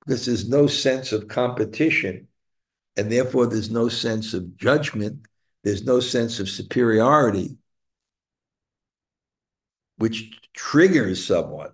because 0.00 0.26
there's 0.26 0.48
no 0.48 0.66
sense 0.66 1.12
of 1.12 1.28
competition, 1.28 2.26
and 2.96 3.10
therefore 3.10 3.46
there's 3.46 3.70
no 3.70 3.88
sense 3.88 4.34
of 4.34 4.56
judgment. 4.56 5.26
There's 5.62 5.84
no 5.84 6.00
sense 6.00 6.40
of 6.40 6.48
superiority, 6.48 7.56
which 9.96 10.38
triggers 10.52 11.24
someone, 11.26 11.72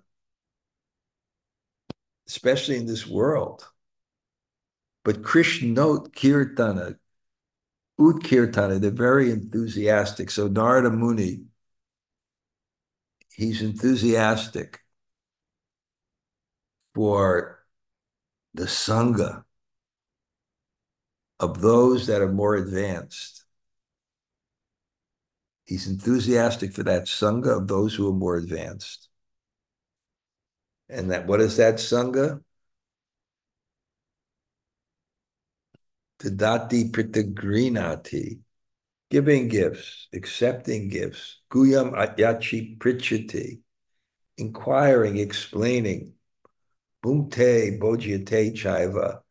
especially 2.27 2.77
in 2.77 2.85
this 2.85 3.07
world. 3.07 3.67
But 5.03 5.23
Krishna 5.23 5.75
Kirtana, 5.75 6.97
Utkirtana, 7.99 8.79
they're 8.79 8.91
very 8.91 9.31
enthusiastic. 9.31 10.29
So 10.29 10.47
Narada 10.47 10.91
Muni, 10.91 11.45
he's 13.33 13.61
enthusiastic 13.61 14.81
for 16.93 17.59
the 18.53 18.65
Sangha 18.65 19.43
of 21.39 21.61
those 21.61 22.07
that 22.07 22.21
are 22.21 22.31
more 22.31 22.55
advanced. 22.55 23.40
He's 25.71 25.87
enthusiastic 25.87 26.73
for 26.73 26.83
that 26.83 27.05
Sangha 27.05 27.59
of 27.61 27.69
those 27.69 27.95
who 27.95 28.09
are 28.09 28.13
more 28.13 28.35
advanced. 28.35 29.07
And 30.89 31.11
that 31.11 31.27
what 31.27 31.39
is 31.39 31.55
that 31.55 31.75
Sangha? 31.75 32.43
Tadati 36.19 36.91
Pritagrinati, 36.91 38.39
giving 39.09 39.47
gifts, 39.47 40.09
accepting 40.11 40.89
gifts, 40.89 41.39
Guyam 41.49 41.93
Ayachi 41.93 42.77
Prichati, 42.77 43.61
inquiring, 44.37 45.19
explaining, 45.19 46.15
Bhumte 47.01 47.79
Bojyate 47.79 48.51
Chaiva, 48.55 49.21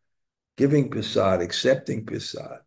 giving 0.56 0.88
prasad, 0.88 1.42
accepting 1.42 2.06
prasad. 2.06 2.60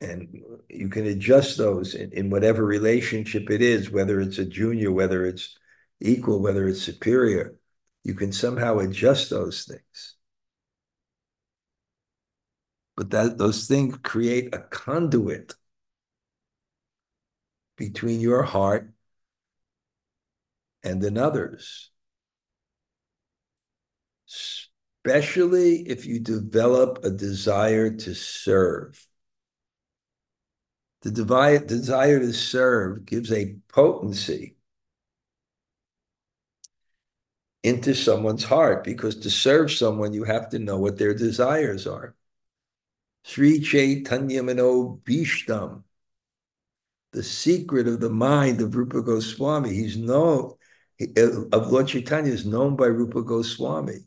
And 0.00 0.42
you 0.68 0.88
can 0.88 1.06
adjust 1.06 1.58
those 1.58 1.94
in, 1.94 2.12
in 2.12 2.30
whatever 2.30 2.64
relationship 2.64 3.50
it 3.50 3.60
is, 3.60 3.90
whether 3.90 4.20
it's 4.20 4.38
a 4.38 4.46
junior, 4.46 4.90
whether 4.90 5.26
it's 5.26 5.58
equal, 6.00 6.40
whether 6.40 6.66
it's 6.68 6.82
superior. 6.82 7.56
You 8.02 8.14
can 8.14 8.32
somehow 8.32 8.78
adjust 8.78 9.28
those 9.28 9.64
things. 9.64 10.14
But 12.96 13.10
that 13.10 13.38
those 13.38 13.66
things 13.66 13.98
create 14.02 14.54
a 14.54 14.58
conduit 14.58 15.54
between 17.76 18.20
your 18.20 18.42
heart 18.42 18.92
and 20.82 21.02
another's 21.02 21.90
especially 24.30 25.88
if 25.88 26.06
you 26.06 26.20
develop 26.20 27.04
a 27.04 27.10
desire 27.10 27.90
to 27.90 28.14
serve. 28.14 29.04
The 31.02 31.10
desire 31.10 32.18
to 32.18 32.32
serve 32.32 33.06
gives 33.06 33.32
a 33.32 33.56
potency 33.68 34.56
into 37.62 37.94
someone's 37.94 38.44
heart 38.44 38.84
because 38.84 39.16
to 39.16 39.30
serve 39.30 39.72
someone, 39.72 40.12
you 40.12 40.24
have 40.24 40.50
to 40.50 40.58
know 40.58 40.78
what 40.78 40.98
their 40.98 41.14
desires 41.14 41.86
are. 41.86 42.14
Sri 43.24 43.60
Chaitanya 43.60 44.42
Mano 44.42 45.00
Bhishtam, 45.04 45.84
the 47.12 47.22
secret 47.22 47.86
of 47.86 48.00
the 48.00 48.10
mind 48.10 48.60
of 48.60 48.74
Rupa 48.74 49.02
Goswami. 49.02 49.74
He's 49.74 49.96
known, 49.96 50.54
of 51.16 51.72
Lord 51.72 51.88
Chaitanya 51.88 52.32
is 52.32 52.46
known 52.46 52.76
by 52.76 52.86
Rupa 52.86 53.22
Goswami. 53.22 54.06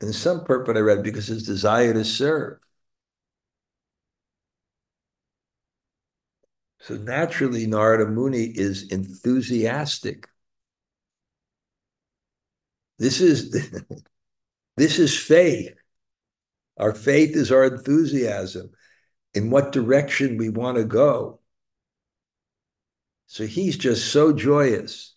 In 0.00 0.12
some 0.12 0.44
purport 0.44 0.76
I 0.76 0.80
read 0.80 1.02
because 1.02 1.26
his 1.26 1.44
desire 1.44 1.92
to 1.92 2.04
serve. 2.04 2.58
So 6.88 6.94
naturally, 6.94 7.66
Narada 7.66 8.06
Muni 8.06 8.44
is 8.44 8.90
enthusiastic. 8.90 10.26
This 12.98 13.20
is 13.20 13.50
this 14.78 14.98
is 14.98 15.14
faith. 15.14 15.74
Our 16.78 16.94
faith 16.94 17.36
is 17.36 17.52
our 17.52 17.66
enthusiasm 17.66 18.70
in 19.34 19.50
what 19.50 19.72
direction 19.72 20.38
we 20.38 20.48
want 20.48 20.78
to 20.78 20.84
go. 20.84 21.40
So 23.26 23.44
he's 23.44 23.76
just 23.76 24.10
so 24.10 24.32
joyous. 24.32 25.14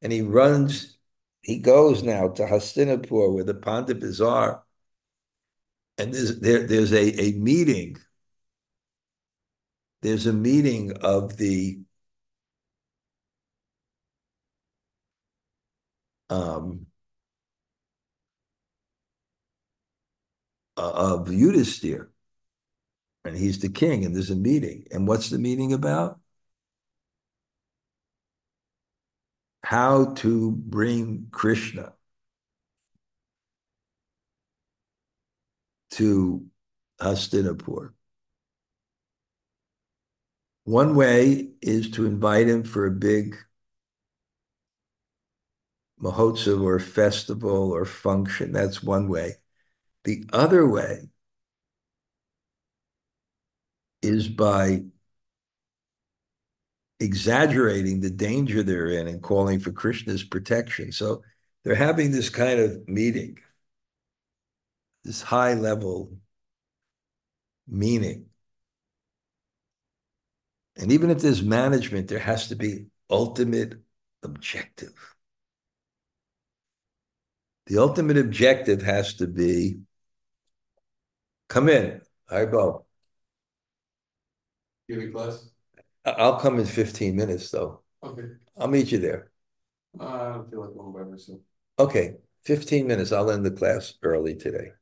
And 0.00 0.10
he 0.10 0.22
runs 0.22 0.96
he 1.42 1.58
goes 1.58 2.02
now 2.02 2.28
to 2.28 2.44
Hastinapur 2.44 3.34
where 3.34 3.44
the 3.44 3.52
Pandavas 3.52 4.22
are. 4.22 4.64
And 5.98 6.14
there's, 6.14 6.40
there, 6.40 6.66
there's 6.66 6.94
a, 6.94 7.20
a 7.20 7.32
meeting. 7.32 7.98
There's 10.04 10.26
a 10.26 10.34
meeting 10.34 10.92
of 11.00 11.38
the 11.38 11.80
um, 16.28 16.86
of 20.76 21.28
Yudhisthira. 21.28 22.08
And 23.24 23.36
he's 23.36 23.58
the 23.60 23.70
king, 23.70 24.04
and 24.04 24.14
there's 24.14 24.30
a 24.30 24.36
meeting. 24.36 24.86
And 24.90 25.08
what's 25.08 25.30
the 25.30 25.38
meeting 25.38 25.72
about? 25.72 26.20
how 29.64 30.12
to 30.12 30.52
bring 30.52 31.26
Krishna 31.32 31.94
to 35.92 36.44
Hastinapur. 37.00 37.92
One 40.64 40.94
way 40.94 41.50
is 41.60 41.90
to 41.92 42.06
invite 42.06 42.48
him 42.48 42.64
for 42.64 42.86
a 42.86 42.90
big 42.90 43.36
mahotsav 46.00 46.62
or 46.62 46.78
festival 46.78 47.70
or 47.70 47.84
function. 47.84 48.52
That's 48.52 48.82
one 48.82 49.08
way. 49.08 49.36
The 50.04 50.24
other 50.32 50.66
way 50.68 51.08
is 54.02 54.28
by 54.28 54.84
exaggerating 57.00 58.00
the 58.00 58.10
danger 58.10 58.62
they're 58.62 58.88
in 58.88 59.08
and 59.08 59.22
calling 59.22 59.60
for 59.60 59.72
Krishna's 59.72 60.22
protection. 60.22 60.92
So 60.92 61.22
they're 61.62 61.74
having 61.74 62.12
this 62.12 62.30
kind 62.30 62.60
of 62.60 62.88
meeting, 62.88 63.38
this 65.04 65.22
high 65.22 65.54
level 65.54 66.16
meaning. 67.66 68.26
And 70.76 70.92
even 70.92 71.10
if 71.10 71.20
there's 71.20 71.42
management, 71.42 72.08
there 72.08 72.18
has 72.18 72.48
to 72.48 72.56
be 72.56 72.86
ultimate 73.10 73.74
objective. 74.22 75.14
The 77.66 77.78
ultimate 77.78 78.18
objective 78.18 78.82
has 78.82 79.14
to 79.14 79.26
be 79.26 79.78
come 81.48 81.68
in. 81.68 82.00
Hi, 82.28 82.44
Bo. 82.44 82.84
You 84.88 85.00
have 85.00 85.08
a 85.08 85.12
class? 85.12 85.48
I'll 86.04 86.38
come 86.38 86.58
in 86.58 86.66
15 86.66 87.16
minutes 87.16 87.50
though. 87.50 87.80
Okay. 88.02 88.24
I'll 88.58 88.68
meet 88.68 88.92
you 88.92 88.98
there. 88.98 89.30
Uh, 89.98 90.04
I 90.04 90.32
don't 90.34 90.50
feel 90.50 90.60
like 90.60 90.74
going 90.74 90.92
by 90.92 91.10
myself. 91.10 91.38
Okay, 91.78 92.16
15 92.44 92.86
minutes. 92.86 93.12
I'll 93.12 93.30
end 93.30 93.46
the 93.46 93.50
class 93.50 93.94
early 94.02 94.34
today. 94.34 94.72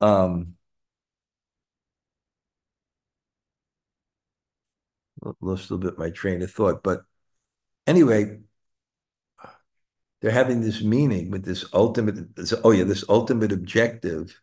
Um, 0.00 0.57
lost 5.40 5.70
a 5.70 5.74
little 5.74 5.78
bit 5.78 5.98
my 5.98 6.10
train 6.10 6.42
of 6.42 6.50
thought. 6.50 6.82
But 6.82 7.02
anyway, 7.86 8.38
they're 10.20 10.30
having 10.30 10.60
this 10.60 10.82
meaning 10.82 11.30
with 11.30 11.44
this 11.44 11.64
ultimate, 11.72 12.34
this, 12.34 12.52
oh 12.64 12.72
yeah, 12.72 12.84
this 12.84 13.04
ultimate 13.08 13.52
objective. 13.52 14.40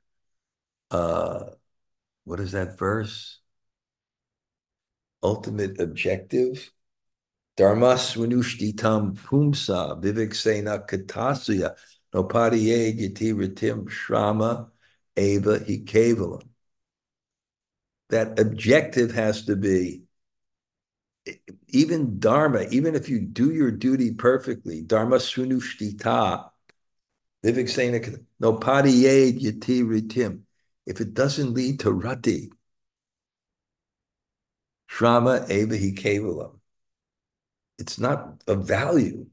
Uh, 0.91 1.45
what 2.23 2.39
is 2.39 2.53
that 2.53 2.77
verse? 2.77 3.39
Ultimate 5.21 5.79
objective. 5.79 6.71
Dharma 7.57 7.95
swanushtitam 7.95 9.17
pumsa 9.17 10.01
viviksena 10.01 10.87
katasuya 10.87 11.75
nopadiye 12.13 12.97
yati 12.97 13.33
ritim 13.33 13.89
shrama 13.89 14.69
eva 15.15 15.59
hikevalam. 15.59 16.43
That 18.09 18.39
objective 18.39 19.13
has 19.13 19.45
to 19.45 19.55
be 19.55 20.04
even 21.69 22.19
dharma, 22.19 22.65
even 22.71 22.95
if 22.95 23.09
you 23.09 23.19
do 23.19 23.51
your 23.53 23.71
duty 23.71 24.13
perfectly, 24.13 24.81
dharma 24.81 25.17
sunushtita, 25.17 26.49
saying 27.43 28.25
no 28.39 28.53
padiyed 28.53 29.41
yati 29.41 29.83
ritim. 29.83 30.41
If 30.85 31.01
it 31.01 31.13
doesn't 31.13 31.53
lead 31.53 31.79
to 31.81 31.91
rati, 31.91 32.51
shrama 34.89 35.49
eva 35.49 35.75
kevalam, 35.75 36.59
it's 37.79 37.99
not 37.99 38.41
of 38.47 38.67
value. 38.67 39.25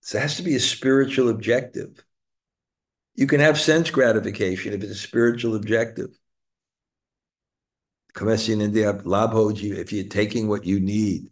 So 0.00 0.18
it 0.18 0.22
has 0.22 0.36
to 0.36 0.42
be 0.42 0.54
a 0.54 0.60
spiritual 0.60 1.28
objective. 1.28 2.04
You 3.14 3.26
can 3.26 3.40
have 3.40 3.60
sense 3.60 3.90
gratification 3.90 4.72
if 4.72 4.82
it's 4.82 4.92
a 4.92 4.96
spiritual 4.96 5.54
objective 5.54 6.18
if 8.14 9.92
you're 9.92 10.04
taking 10.04 10.48
what 10.48 10.64
you 10.64 10.80
need, 10.80 11.30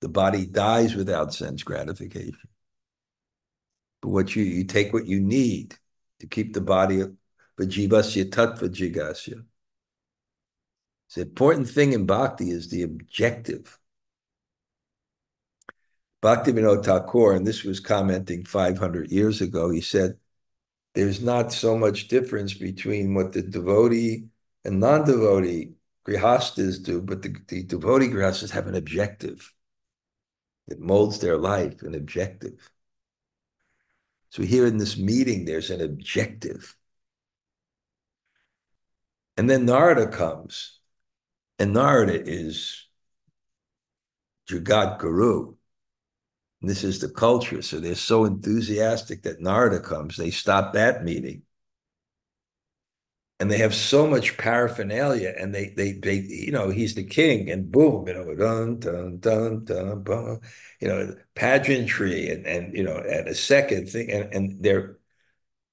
the 0.00 0.08
body 0.08 0.46
dies 0.46 0.94
without 0.94 1.32
sense 1.34 1.62
gratification. 1.62 2.48
But 4.02 4.08
what 4.08 4.34
you 4.34 4.42
you 4.42 4.64
take 4.64 4.92
what 4.92 5.06
you 5.06 5.20
need 5.20 5.76
to 6.20 6.26
keep 6.26 6.54
the 6.54 6.60
body 6.60 7.04
vajivasya 7.58 8.30
tattva 8.30 8.68
jigasya. 8.68 9.44
The 11.14 11.22
important 11.22 11.68
thing 11.68 11.92
in 11.92 12.06
bhakti 12.06 12.50
is 12.50 12.68
the 12.70 12.82
objective. 12.82 13.78
Bhakti 16.22 16.52
Vinod 16.52 16.84
Thakur, 16.84 17.32
and 17.32 17.46
this 17.46 17.64
was 17.64 17.80
commenting 17.80 18.44
500 18.44 19.10
years 19.10 19.40
ago, 19.40 19.70
he 19.70 19.80
said, 19.80 20.18
there's 20.94 21.20
not 21.20 21.52
so 21.52 21.76
much 21.76 22.08
difference 22.08 22.54
between 22.54 23.14
what 23.14 23.32
the 23.32 23.42
devotee 23.42 24.26
and 24.64 24.80
non-devotee 24.80 25.70
grihastas 26.10 26.82
do, 26.82 27.00
but 27.00 27.22
the, 27.22 27.34
the 27.48 27.62
devotee 27.62 28.08
grihastas 28.08 28.50
have 28.50 28.66
an 28.66 28.74
objective. 28.74 29.52
It 30.68 30.80
molds 30.80 31.20
their 31.20 31.36
life, 31.36 31.82
an 31.82 31.94
objective. 31.94 32.70
So 34.30 34.42
here 34.42 34.66
in 34.66 34.78
this 34.78 34.96
meeting, 34.96 35.44
there's 35.44 35.70
an 35.70 35.80
objective. 35.80 36.76
And 39.36 39.48
then 39.48 39.64
Narada 39.64 40.08
comes, 40.08 40.78
and 41.58 41.72
Narada 41.72 42.20
is 42.20 42.86
Jagat 44.48 44.98
Guru. 44.98 45.54
This 46.62 46.84
is 46.84 47.00
the 47.00 47.08
culture. 47.08 47.62
So 47.62 47.80
they're 47.80 47.94
so 47.94 48.26
enthusiastic 48.26 49.22
that 49.22 49.40
Narada 49.40 49.80
comes. 49.80 50.16
They 50.16 50.30
stop 50.30 50.74
that 50.74 51.04
meeting 51.04 51.42
and 53.40 53.50
they 53.50 53.58
have 53.58 53.74
so 53.74 54.06
much 54.06 54.36
paraphernalia 54.36 55.34
and 55.38 55.54
they 55.54 55.70
they 55.70 55.92
they 55.92 56.16
you 56.16 56.52
know 56.52 56.70
he's 56.70 56.94
the 56.94 57.04
king 57.04 57.50
and 57.50 57.72
boom 57.72 58.06
you 58.06 58.14
know 58.14 58.34
dun 58.34 58.78
dun 58.80 59.18
dun 59.18 59.64
dun 60.04 60.40
you 60.80 60.88
know 60.88 61.16
pageantry 61.34 62.30
and 62.30 62.46
and 62.46 62.74
you 62.76 62.84
know 62.84 62.98
at 62.98 63.28
a 63.28 63.34
second 63.34 63.88
thing 63.88 64.10
and, 64.10 64.32
and 64.34 64.62
they're 64.62 64.98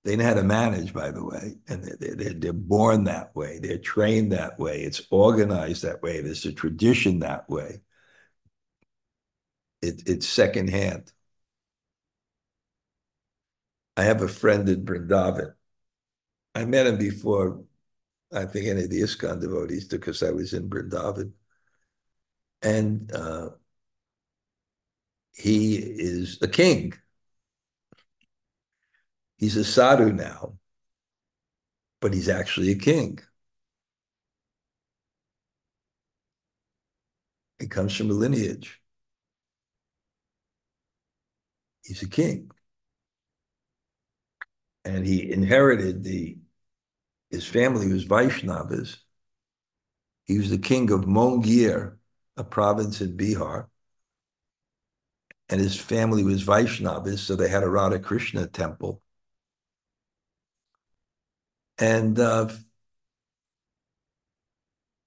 they 0.04 0.16
know 0.16 0.26
how 0.26 0.34
to 0.36 0.44
manage 0.44 0.94
by 0.94 1.12
the 1.12 1.24
way 1.24 1.56
and 1.68 1.84
they're, 1.84 2.16
they're, 2.16 2.34
they're 2.34 2.54
born 2.54 3.04
that 3.06 3.36
way 3.36 3.60
they're 3.60 3.78
trained 3.78 4.32
that 4.32 4.58
way 4.60 4.82
it's 4.84 5.02
organized 5.12 5.84
that 5.84 6.02
way 6.02 6.22
there's 6.22 6.46
a 6.46 6.54
tradition 6.54 7.20
that 7.20 7.50
way. 7.50 7.82
It, 9.82 10.04
it's 10.08 10.28
secondhand. 10.28 11.12
I 13.98 14.04
have 14.04 14.22
a 14.22 14.28
friend 14.28 14.68
in 14.70 14.86
Brindavan 14.86 15.54
I 16.56 16.66
met 16.66 16.88
him 16.88 16.98
before, 16.98 17.64
I 18.34 18.46
think, 18.46 18.68
any 18.68 18.84
of 18.84 18.90
the 18.90 19.02
ISKCON 19.02 19.42
devotees 19.42 19.88
because 19.88 20.24
I 20.24 20.32
was 20.32 20.54
in 20.54 20.70
Brindavan. 20.70 21.34
And 22.62 23.12
uh, 23.12 23.50
he 25.34 25.78
is 25.78 26.40
a 26.42 26.48
king. 26.48 26.94
He's 29.38 29.56
a 29.58 29.64
sadhu 29.64 30.12
now, 30.14 30.60
but 32.00 32.14
he's 32.14 32.30
actually 32.30 32.72
a 32.72 32.76
king. 32.76 33.20
He 37.60 37.68
comes 37.68 37.96
from 37.96 38.10
a 38.10 38.14
lineage. 38.14 38.82
He's 41.84 42.04
a 42.04 42.08
king. 42.10 42.52
And 44.88 45.06
he 45.06 45.30
inherited 45.30 46.04
the 46.06 46.38
his 47.30 47.46
family 47.46 47.92
was 47.92 48.06
Vaishnavas. 48.06 49.00
He 50.24 50.38
was 50.38 50.50
the 50.50 50.58
king 50.58 50.92
of 50.92 51.02
Mongir, 51.02 51.98
a 52.38 52.44
province 52.46 53.02
in 53.02 53.18
Bihar. 53.18 53.68
And 55.50 55.60
his 55.60 55.78
family 55.78 56.24
was 56.24 56.46
Vaishnavas, 56.46 57.20
so 57.20 57.36
they 57.36 57.50
had 57.50 57.64
a 57.64 57.70
Radha 57.70 58.00
Krishna 58.00 58.48
temple. 58.48 59.02
And 61.78 62.18
uh, 62.18 62.48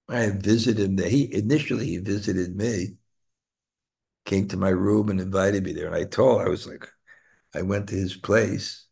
I 0.07 0.29
visited 0.29 0.85
him 0.85 0.95
there. 0.95 1.09
He 1.09 1.33
initially 1.33 1.87
he 1.87 1.97
visited 1.97 2.55
me, 2.55 2.97
came 4.25 4.47
to 4.49 4.57
my 4.57 4.69
room 4.69 5.09
and 5.09 5.19
invited 5.19 5.63
me 5.63 5.73
there. 5.73 5.87
And 5.87 5.95
I 5.95 6.03
told 6.03 6.41
I 6.41 6.49
was 6.49 6.67
like, 6.67 6.87
I 7.55 7.63
went 7.63 7.89
to 7.89 7.95
his 7.95 8.15
place 8.15 8.85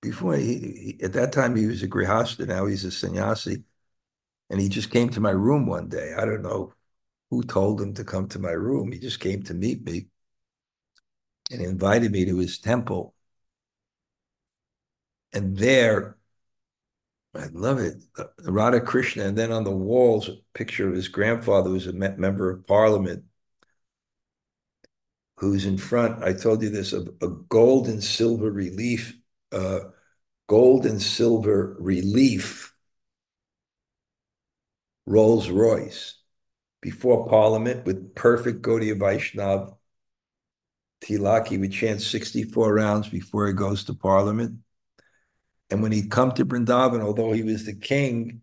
before 0.00 0.36
he, 0.36 0.96
he, 0.98 0.98
at 1.02 1.12
that 1.14 1.32
time 1.32 1.56
he 1.56 1.66
was 1.66 1.82
a 1.82 1.88
grihasta, 1.88 2.46
now 2.46 2.66
he's 2.66 2.84
a 2.84 2.90
sannyasi, 2.90 3.64
and 4.50 4.60
he 4.60 4.68
just 4.68 4.90
came 4.90 5.08
to 5.10 5.20
my 5.20 5.30
room 5.30 5.66
one 5.66 5.88
day. 5.88 6.14
I 6.16 6.24
don't 6.24 6.42
know 6.42 6.72
who 7.30 7.42
told 7.42 7.80
him 7.80 7.94
to 7.94 8.04
come 8.04 8.28
to 8.28 8.38
my 8.38 8.50
room. 8.52 8.92
He 8.92 8.98
just 8.98 9.20
came 9.20 9.42
to 9.44 9.54
meet 9.54 9.84
me 9.84 10.06
and 11.50 11.60
invited 11.60 12.12
me 12.12 12.24
to 12.24 12.38
his 12.38 12.58
temple. 12.58 13.14
And 15.32 15.56
there, 15.56 16.16
I 17.34 17.46
love 17.52 17.78
it, 17.78 18.02
Radha 18.44 18.80
Krishna, 18.80 19.24
and 19.24 19.36
then 19.36 19.52
on 19.52 19.64
the 19.64 19.70
walls, 19.70 20.28
a 20.28 20.36
picture 20.54 20.88
of 20.88 20.94
his 20.94 21.08
grandfather, 21.08 21.68
who 21.68 21.74
was 21.74 21.86
a 21.86 21.92
member 21.92 22.50
of 22.50 22.66
parliament, 22.66 23.24
who's 25.36 25.66
in 25.66 25.76
front. 25.76 26.24
I 26.24 26.32
told 26.32 26.62
you 26.62 26.70
this, 26.70 26.92
a, 26.94 27.04
a 27.20 27.28
gold 27.28 27.88
and 27.88 28.02
silver 28.02 28.50
relief 28.50 29.10
uh, 29.10 29.27
gold 29.50 30.86
and 30.86 31.02
silver 31.02 31.76
relief 31.78 32.74
Rolls 35.06 35.48
Royce 35.48 36.16
before 36.82 37.28
Parliament 37.28 37.86
with 37.86 38.14
perfect 38.14 38.62
Gaudiya 38.62 38.98
Vaishnav 38.98 39.74
Tilaki 41.02 41.58
would 41.58 41.72
chant 41.72 42.02
64 42.02 42.74
rounds 42.74 43.08
before 43.08 43.46
he 43.46 43.52
goes 43.52 43.84
to 43.84 43.94
Parliament. 43.94 44.58
And 45.70 45.82
when 45.82 45.92
he'd 45.92 46.10
come 46.10 46.32
to 46.32 46.44
Vrindavan, 46.44 47.00
although 47.00 47.32
he 47.32 47.42
was 47.42 47.64
the 47.64 47.74
king, 47.74 48.42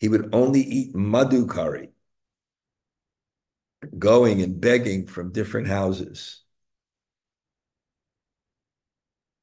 he 0.00 0.08
would 0.08 0.34
only 0.34 0.60
eat 0.60 0.94
madhukari, 0.94 1.90
going 3.98 4.42
and 4.42 4.60
begging 4.60 5.06
from 5.06 5.32
different 5.32 5.68
houses. 5.68 6.43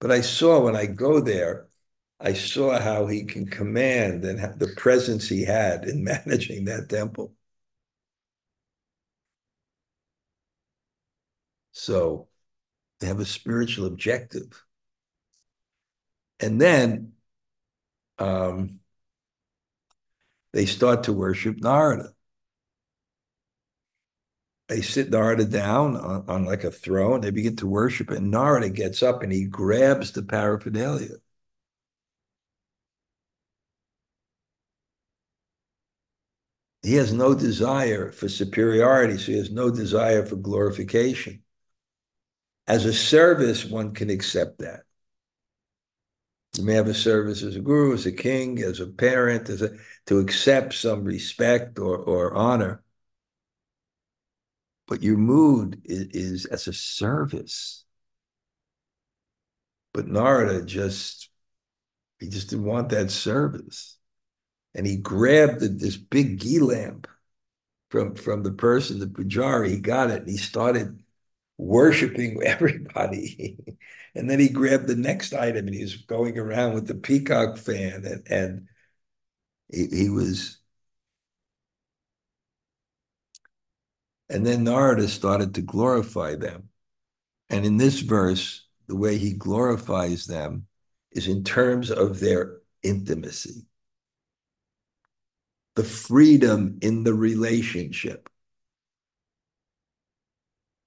But 0.02 0.12
I 0.12 0.22
saw 0.22 0.60
when 0.60 0.76
I 0.76 0.88
go 0.88 1.22
there, 1.22 1.68
I 2.20 2.34
saw 2.34 2.80
how 2.80 3.06
he 3.06 3.24
can 3.24 3.46
command 3.48 4.26
and 4.26 4.60
the 4.60 4.74
presence 4.76 5.30
he 5.30 5.46
had 5.46 5.86
in 5.86 6.04
managing 6.26 6.66
that 6.66 6.90
temple. 6.90 7.34
So 11.72 12.28
they 13.00 13.08
have 13.08 13.20
a 13.20 13.26
spiritual 13.26 13.86
objective. 13.86 14.66
And 16.40 16.60
then 16.60 17.14
um, 18.18 18.80
they 20.54 20.66
start 20.66 21.04
to 21.04 21.14
worship 21.14 21.58
Narada 21.62 22.14
they 24.72 24.82
sit 24.82 25.10
Narada 25.10 25.46
down 25.46 25.98
on, 25.98 26.24
on, 26.30 26.46
like 26.46 26.64
a 26.64 26.72
throne. 26.72 27.22
They 27.22 27.32
begin 27.32 27.58
to 27.58 27.68
worship, 27.68 28.10
and 28.10 28.32
Narada 28.32 28.70
gets 28.70 29.04
up 29.04 29.22
and 29.22 29.32
he 29.32 29.46
grabs 29.46 30.14
the 30.14 30.24
paraphernalia. 30.24 31.18
he 36.84 36.96
has 36.96 37.14
no 37.14 37.36
desire 37.36 38.12
for 38.12 38.28
superiority, 38.28 39.18
so 39.18 39.32
he 39.32 39.38
has 39.38 39.52
no 39.52 39.70
desire 39.70 40.26
for 40.26 40.36
glorification. 40.36 41.44
As 42.68 42.86
a 42.86 42.94
service, 42.94 43.66
one 43.66 43.94
can 43.94 44.10
accept 44.10 44.60
that. 44.60 44.82
You 46.58 46.64
may 46.64 46.74
have 46.74 46.88
a 46.88 46.94
service 46.94 47.44
as 47.44 47.56
a 47.56 47.60
guru, 47.60 47.94
as 47.94 48.06
a 48.06 48.12
king, 48.12 48.60
as 48.62 48.80
a 48.80 48.88
parent, 48.88 49.50
as 49.50 49.62
a 49.62 49.78
to 50.08 50.20
accept 50.20 50.74
some 50.74 51.04
respect 51.04 51.78
or, 51.80 51.98
or 51.98 52.34
honor. 52.34 52.84
But 54.92 55.04
your 55.04 55.16
mood 55.16 55.84
is, 55.86 56.08
is 56.08 56.46
as 56.48 56.68
a 56.68 56.74
service. 56.74 57.86
But 59.94 60.08
Narada 60.08 60.66
just 60.66 61.30
he 62.20 62.28
just 62.28 62.50
didn't 62.50 62.66
want 62.66 62.90
that 62.90 63.10
service. 63.10 63.98
And 64.76 64.86
he 64.86 64.98
grabbed 64.98 65.62
the, 65.62 65.70
this 65.70 65.96
big 65.96 66.40
ghee 66.40 66.60
lamp 66.60 67.08
from, 67.90 68.16
from 68.16 68.44
the 68.44 68.52
person, 68.52 69.00
the 69.00 69.06
pujari. 69.06 69.70
He 69.70 69.80
got 69.80 70.12
it 70.12 70.24
and 70.24 70.30
he 70.30 70.36
started 70.36 71.02
worshiping 71.58 72.42
everybody. 72.46 73.60
and 74.14 74.30
then 74.30 74.42
he 74.42 74.50
grabbed 74.50 74.88
the 74.88 74.98
next 74.98 75.34
item 75.34 75.68
and 75.68 75.74
he 75.74 75.84
was 75.84 75.96
going 75.96 76.38
around 76.38 76.74
with 76.74 76.88
the 76.88 76.96
peacock 76.96 77.56
fan 77.56 78.04
and, 78.04 78.28
and 78.30 78.68
he, 79.72 79.88
he 79.88 80.10
was. 80.10 80.61
And 84.32 84.46
then 84.46 84.64
Narada 84.64 85.10
started 85.10 85.56
to 85.56 85.62
glorify 85.62 86.36
them. 86.36 86.70
And 87.50 87.66
in 87.66 87.76
this 87.76 88.00
verse, 88.00 88.66
the 88.88 88.96
way 88.96 89.18
he 89.18 89.34
glorifies 89.34 90.26
them 90.26 90.68
is 91.12 91.28
in 91.28 91.44
terms 91.44 91.92
of 91.92 92.22
their 92.22 92.60
intimacy, 92.82 93.66
the 95.76 95.84
freedom 95.84 96.80
in 96.82 97.04
the 97.04 97.14
relationship, 97.14 98.30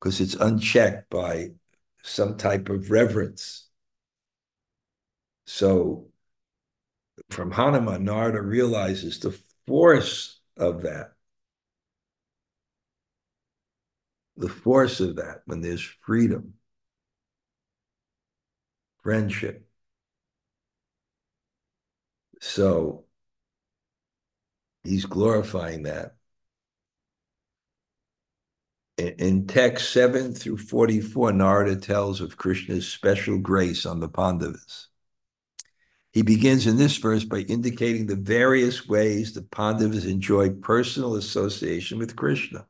because 0.00 0.22
it's 0.22 0.34
unchecked 0.34 1.10
by 1.10 1.50
some 2.02 2.38
type 2.38 2.70
of 2.70 2.90
reverence. 2.90 3.68
So 5.46 6.08
from 7.28 7.50
Hanuman, 7.50 8.04
Narada 8.04 8.40
realizes 8.40 9.18
the 9.18 9.38
force 9.66 10.40
of 10.56 10.82
that. 10.82 11.13
The 14.36 14.48
force 14.48 15.00
of 15.00 15.16
that 15.16 15.42
when 15.46 15.60
there's 15.60 15.82
freedom, 15.82 16.54
friendship. 19.02 19.66
So 22.40 23.04
he's 24.82 25.06
glorifying 25.06 25.84
that. 25.84 26.16
In, 28.96 29.14
in 29.18 29.46
text 29.46 29.92
7 29.92 30.34
through 30.34 30.58
44, 30.58 31.32
Narada 31.32 31.76
tells 31.76 32.20
of 32.20 32.36
Krishna's 32.36 32.86
special 32.86 33.38
grace 33.38 33.86
on 33.86 34.00
the 34.00 34.08
Pandavas. 34.08 34.88
He 36.12 36.22
begins 36.22 36.68
in 36.68 36.76
this 36.76 36.96
verse 36.96 37.24
by 37.24 37.40
indicating 37.40 38.06
the 38.06 38.14
various 38.14 38.86
ways 38.86 39.32
the 39.32 39.42
Pandavas 39.42 40.04
enjoy 40.04 40.50
personal 40.50 41.16
association 41.16 41.98
with 41.98 42.14
Krishna. 42.14 42.66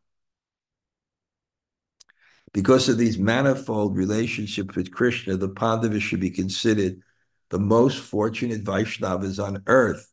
Because 2.55 2.89
of 2.89 2.99
these 2.99 3.19
manifold 3.19 3.97
relationships 3.97 4.77
with 4.77 4.93
Krishna, 4.93 5.37
the 5.37 5.49
Pandavas 5.49 6.05
should 6.05 6.21
be 6.21 6.31
considered 6.31 7.03
the 7.51 7.59
most 7.59 7.99
fortunate 7.99 8.63
Vaishnavas 8.63 9.45
on 9.45 9.65
earth. 9.67 10.11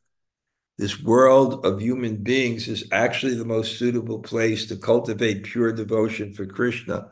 This 0.79 0.99
world 0.99 1.63
of 1.63 1.79
human 1.79 2.17
beings 2.17 2.67
is 2.67 2.83
actually 2.91 3.35
the 3.35 3.45
most 3.45 3.77
suitable 3.77 4.19
place 4.19 4.65
to 4.65 4.75
cultivate 4.75 5.43
pure 5.43 5.71
devotion 5.71 6.33
for 6.33 6.47
Krishna. 6.47 7.11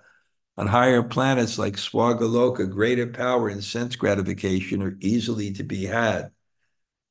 On 0.57 0.65
higher 0.65 1.03
planets 1.03 1.59
like 1.59 1.75
Swargaloka, 1.75 2.67
greater 2.67 3.05
power 3.05 3.49
and 3.49 3.63
sense 3.63 3.95
gratification 3.95 4.81
are 4.81 4.97
easily 4.99 5.53
to 5.53 5.63
be 5.63 5.85
had. 5.85 6.31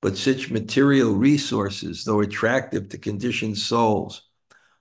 But 0.03 0.17
such 0.17 0.51
material 0.51 1.13
resources, 1.13 2.05
though 2.05 2.21
attractive 2.21 2.89
to 2.89 2.99
conditioned 2.99 3.59
souls, 3.59 4.28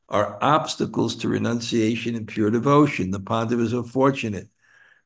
are 0.10 0.38
obstacles 0.41 1.16
to 1.18 1.30
renunciation 1.30 2.16
and 2.16 2.28
pure 2.28 2.49
devotion. 2.49 3.12
The 3.12 3.20
Pandavas 3.20 3.74
are 3.74 3.84
fortunate, 3.84 4.49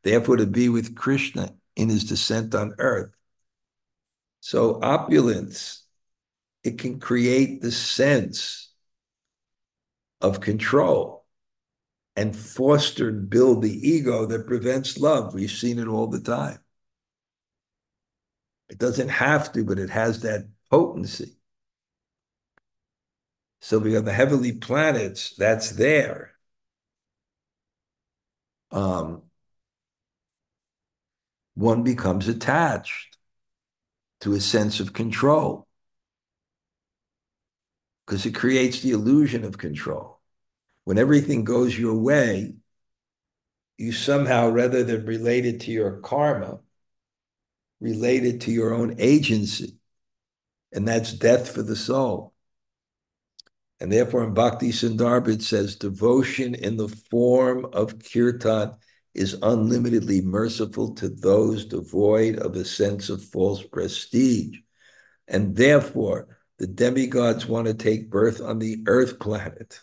therefore, 0.03 0.37
to 0.37 0.45
be 0.45 0.69
with 0.69 0.95
Krishna 0.95 1.55
in 1.75 1.89
his 1.89 2.03
descent 2.03 2.53
on 2.53 2.75
earth. 2.77 3.11
So 4.41 4.79
opulence, 4.81 5.83
it 6.63 6.77
can 6.77 6.99
create 6.99 7.61
the 7.61 7.71
sense 7.71 8.71
of 10.19 10.41
control 10.41 11.25
and 12.15 12.35
foster 12.35 13.09
and 13.09 13.29
build 13.29 13.61
the 13.61 13.89
ego 13.89 14.25
that 14.25 14.45
prevents 14.47 14.97
love. 14.97 15.33
We've 15.33 15.49
seen 15.49 15.79
it 15.79 15.87
all 15.87 16.07
the 16.07 16.19
time. 16.19 16.59
It 18.69 18.77
doesn't 18.77 19.09
have 19.09 19.51
to, 19.53 19.63
but 19.63 19.79
it 19.79 19.89
has 19.89 20.21
that 20.21 20.47
potency. 20.69 21.35
So 23.61 23.77
we 23.77 23.93
have 23.93 24.05
the 24.05 24.13
heavenly 24.13 24.53
planets, 24.53 25.35
that's 25.35 25.69
there. 25.69 26.33
Um, 28.71 29.23
one 31.53 31.83
becomes 31.83 32.27
attached 32.27 33.17
to 34.21 34.33
a 34.33 34.39
sense 34.39 34.79
of 34.79 34.93
control 34.93 35.67
because 38.05 38.25
it 38.25 38.33
creates 38.33 38.81
the 38.81 38.91
illusion 38.91 39.43
of 39.43 39.57
control. 39.57 40.19
When 40.83 40.97
everything 40.97 41.43
goes 41.43 41.77
your 41.77 41.95
way, 41.95 42.55
you 43.77 43.91
somehow, 43.91 44.49
rather 44.49 44.83
than 44.83 45.05
related 45.05 45.61
to 45.61 45.71
your 45.71 45.99
karma, 45.99 46.59
related 47.79 48.41
to 48.41 48.51
your 48.51 48.73
own 48.73 48.95
agency. 48.97 49.77
And 50.71 50.87
that's 50.87 51.13
death 51.13 51.53
for 51.53 51.61
the 51.61 51.75
soul. 51.75 52.30
And 53.81 53.91
therefore, 53.91 54.23
in 54.23 54.35
Bhakti 54.35 54.69
Sandarbha, 54.69 55.29
it 55.29 55.41
says, 55.41 55.75
devotion 55.75 56.53
in 56.53 56.77
the 56.77 56.87
form 56.87 57.65
of 57.73 57.97
kirtan 57.97 58.75
is 59.15 59.39
unlimitedly 59.41 60.21
merciful 60.21 60.93
to 60.93 61.09
those 61.09 61.65
devoid 61.65 62.37
of 62.37 62.55
a 62.55 62.63
sense 62.63 63.09
of 63.09 63.23
false 63.23 63.63
prestige. 63.63 64.59
And 65.27 65.55
therefore, 65.55 66.37
the 66.59 66.67
demigods 66.67 67.47
want 67.47 67.65
to 67.65 67.73
take 67.73 68.11
birth 68.11 68.39
on 68.39 68.59
the 68.59 68.83
earth 68.85 69.17
planet. 69.17 69.81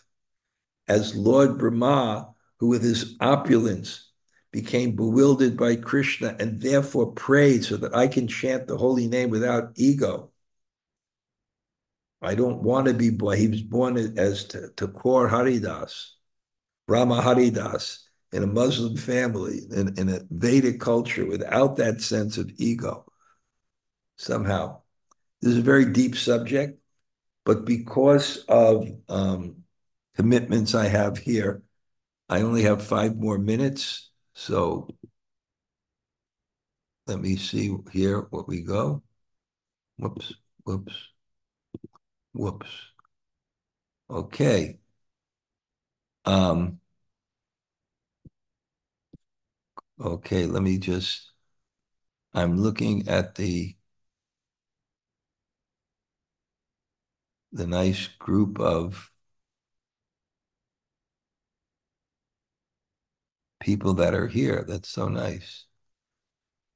As 0.87 1.13
Lord 1.13 1.57
Brahma, 1.57 2.29
who 2.61 2.69
with 2.69 2.81
his 2.81 3.17
opulence 3.19 4.11
became 4.53 4.95
bewildered 4.95 5.57
by 5.57 5.75
Krishna 5.75 6.37
and 6.39 6.61
therefore 6.61 7.11
prayed 7.11 7.65
so 7.65 7.75
that 7.75 7.93
I 7.93 8.07
can 8.07 8.29
chant 8.29 8.65
the 8.65 8.77
holy 8.77 9.07
name 9.09 9.29
without 9.29 9.73
ego. 9.75 10.28
I 12.21 12.35
don't 12.35 12.61
want 12.61 12.87
to 12.87 12.93
be 12.93 13.09
born. 13.09 13.37
He 13.37 13.47
was 13.47 13.61
born 13.61 13.97
as 14.17 14.45
Thakur 14.45 15.27
Haridas, 15.27 16.15
Brahma 16.87 17.21
Haridas, 17.21 18.07
in 18.31 18.43
a 18.43 18.47
Muslim 18.47 18.95
family, 18.95 19.61
in, 19.71 19.97
in 19.97 20.09
a 20.09 20.19
Vedic 20.29 20.79
culture, 20.79 21.25
without 21.25 21.77
that 21.77 22.01
sense 22.01 22.37
of 22.37 22.51
ego. 22.57 23.05
Somehow, 24.17 24.81
this 25.41 25.53
is 25.53 25.59
a 25.59 25.61
very 25.61 25.85
deep 25.85 26.15
subject, 26.15 26.79
but 27.45 27.65
because 27.65 28.43
of 28.49 28.87
um, 29.07 29.63
commitments 30.15 30.75
I 30.75 30.87
have 30.87 31.17
here, 31.17 31.63
I 32.27 32.41
only 32.41 32.63
have 32.63 32.85
five 32.85 33.15
more 33.15 33.39
minutes. 33.39 34.11
So 34.33 34.89
let 37.07 37.19
me 37.19 37.37
see 37.37 37.75
here 37.91 38.27
what 38.29 38.47
we 38.47 38.61
go. 38.61 39.01
Whoops, 39.97 40.33
whoops, 40.63 40.93
whoops. 42.33 42.91
Okay. 44.09 44.79
Um, 46.25 46.79
Okay, 49.99 50.45
let 50.45 50.61
me 50.63 50.77
just, 50.77 51.31
I'm 52.33 52.57
looking 52.57 53.07
at 53.07 53.35
the 53.35 53.75
the 57.51 57.67
nice 57.67 58.07
group 58.07 58.59
of 58.59 59.11
people 63.61 63.93
that 63.95 64.13
are 64.13 64.27
here. 64.27 64.65
That's 64.67 64.89
so 64.89 65.07
nice. 65.07 65.65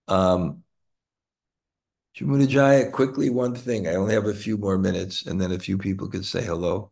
Um, 0.07 0.63
Jamunajaya, 2.15 2.91
quickly, 2.91 3.29
one 3.29 3.55
thing. 3.55 3.87
I 3.87 3.95
only 3.95 4.13
have 4.13 4.27
a 4.27 4.33
few 4.33 4.57
more 4.57 4.77
minutes, 4.77 5.25
and 5.25 5.41
then 5.41 5.51
a 5.51 5.57
few 5.57 5.77
people 5.77 6.07
could 6.07 6.25
say 6.25 6.43
hello. 6.43 6.91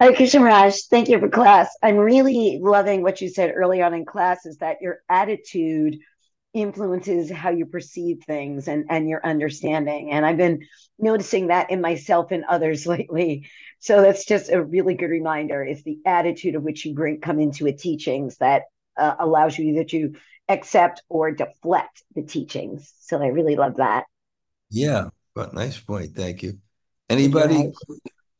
Hi, 0.00 0.14
Krishna 0.14 0.44
Raj. 0.44 0.74
Thank 0.88 1.08
you 1.08 1.18
for 1.18 1.28
class. 1.28 1.68
I'm 1.82 1.96
really 1.96 2.60
loving 2.62 3.02
what 3.02 3.20
you 3.20 3.28
said 3.28 3.52
early 3.56 3.82
on 3.82 3.94
in 3.94 4.04
class 4.04 4.46
is 4.46 4.58
that 4.58 4.76
your 4.80 5.00
attitude 5.08 5.98
influences 6.54 7.28
how 7.30 7.50
you 7.50 7.66
perceive 7.66 8.22
things 8.24 8.68
and, 8.68 8.84
and 8.88 9.08
your 9.08 9.24
understanding. 9.26 10.12
And 10.12 10.24
I've 10.24 10.36
been 10.36 10.64
noticing 11.00 11.48
that 11.48 11.72
in 11.72 11.80
myself 11.80 12.30
and 12.30 12.44
others 12.44 12.86
lately. 12.86 13.48
So 13.80 14.00
that's 14.00 14.24
just 14.24 14.50
a 14.50 14.62
really 14.62 14.94
good 14.94 15.10
reminder 15.10 15.64
is 15.64 15.82
the 15.82 15.98
attitude 16.06 16.54
of 16.54 16.62
which 16.62 16.84
you 16.84 16.94
bring 16.94 17.20
come 17.20 17.40
into 17.40 17.66
a 17.66 17.72
teachings 17.72 18.36
that 18.38 18.62
uh, 18.96 19.16
allows 19.18 19.58
you 19.58 19.74
that 19.74 19.88
to 19.90 20.14
accept 20.48 21.02
or 21.08 21.30
deflect 21.30 22.02
the 22.14 22.22
teachings. 22.22 22.92
So 23.00 23.22
I 23.22 23.26
really 23.26 23.56
love 23.56 23.76
that. 23.76 24.04
Yeah, 24.70 25.08
but 25.34 25.54
nice 25.54 25.78
point. 25.78 26.14
Thank 26.14 26.42
you. 26.42 26.58
Anybody 27.08 27.72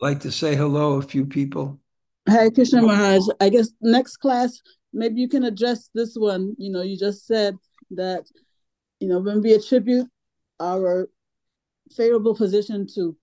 like 0.00 0.20
to 0.20 0.32
say 0.32 0.54
hello? 0.54 0.94
A 0.94 1.02
few 1.02 1.26
people. 1.26 1.80
Hi, 2.28 2.50
Krishna 2.50 2.82
Maharaj. 2.82 3.22
I 3.40 3.48
guess 3.48 3.70
next 3.80 4.18
class, 4.18 4.60
maybe 4.92 5.20
you 5.20 5.28
can 5.28 5.44
address 5.44 5.88
this 5.94 6.14
one. 6.14 6.54
You 6.58 6.70
know, 6.70 6.82
you 6.82 6.98
just 6.98 7.26
said 7.26 7.56
that, 7.92 8.24
you 9.00 9.08
know, 9.08 9.20
when 9.20 9.42
we 9.42 9.54
attribute 9.54 10.06
our 10.60 11.08
favorable 11.90 12.34
position 12.34 12.86
to 12.94 13.16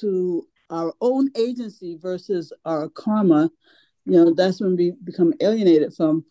to 0.00 0.46
our 0.70 0.92
own 1.00 1.30
agency 1.36 1.98
versus 2.00 2.52
our 2.64 2.88
karma, 2.88 3.50
you 4.06 4.12
know, 4.12 4.32
that's 4.34 4.60
when 4.60 4.76
we 4.76 4.92
become 5.04 5.34
alienated 5.40 5.94
from 5.94 6.24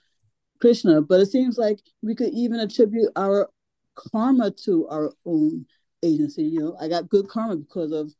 Krishna. 0.59 1.01
But 1.01 1.21
it 1.21 1.27
seems 1.27 1.57
like 1.57 1.79
we 2.01 2.15
could 2.15 2.33
even 2.33 2.59
attribute 2.59 3.11
our 3.15 3.49
karma 3.95 4.51
to 4.51 4.87
our 4.87 5.11
own 5.25 5.65
agency. 6.03 6.43
You 6.43 6.59
know, 6.59 6.77
I 6.79 6.87
got 6.87 7.09
good 7.09 7.27
karma 7.27 7.57
because 7.57 7.91
of 7.91 8.13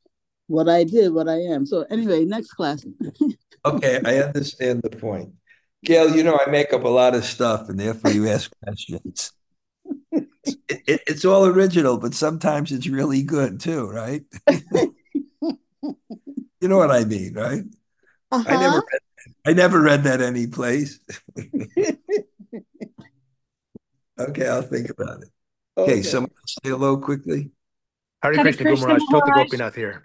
what 0.48 0.68
I 0.68 0.84
did, 0.84 1.14
what 1.14 1.30
I 1.30 1.38
am. 1.38 1.66
So 1.66 1.86
anyway, 1.90 2.26
next 2.26 2.52
class. 2.52 2.86
okay, 3.66 4.02
I 4.04 4.18
understand 4.18 4.82
the 4.82 4.90
point. 4.90 5.34
Gail, 5.86 6.14
you 6.14 6.24
know 6.24 6.38
I 6.46 6.50
make 6.50 6.74
up 6.74 6.84
a 6.84 6.90
lot 6.90 7.16
of 7.16 7.24
stuff, 7.24 7.70
and 7.70 7.80
therefore 7.80 8.12
you 8.12 8.28
ask 8.28 8.52
questions. 8.64 9.32
it, 10.12 10.28
it, 10.68 11.02
it's 11.08 11.24
all 11.24 11.46
original, 11.46 11.98
but 11.98 12.14
sometimes 12.14 12.72
it's 12.74 12.88
really 12.88 13.24
good 13.24 13.62
too, 13.62 13.88
right? 13.88 14.24
you 15.42 16.68
know 16.68 16.78
what 16.78 16.92
I 16.92 17.06
mean, 17.06 17.34
right? 17.34 17.64
Uh-huh. 18.32 18.44
I 18.48 18.60
never, 18.60 18.76
read, 18.76 19.02
I 19.46 19.54
never 19.54 19.82
read 19.82 20.04
that 20.04 20.22
any 20.22 20.48
place. 20.48 21.00
okay, 24.20 24.48
I'll 24.48 24.62
think 24.62 24.90
about 24.90 25.24
it. 25.24 25.30
Okay, 25.78 25.94
okay. 25.94 26.02
someone 26.02 26.32
say 26.46 26.70
hello 26.70 26.98
quickly. 26.98 27.52
Hare 28.22 28.34
Krishna, 28.34 28.66
Krishna 28.66 28.66
Guru 28.66 28.82
Maharaj, 28.82 29.02
Tota 29.12 29.32
Gopinath 29.34 29.76
here. 29.76 30.04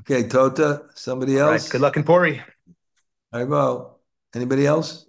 Okay, 0.00 0.28
Tota, 0.28 0.88
somebody 0.94 1.38
else? 1.38 1.64
Right, 1.64 1.72
good 1.72 1.80
luck 1.80 1.96
in 1.96 2.04
Puri. 2.04 2.42
Haribol. 3.32 3.96
Anybody 4.34 4.66
else? 4.66 5.06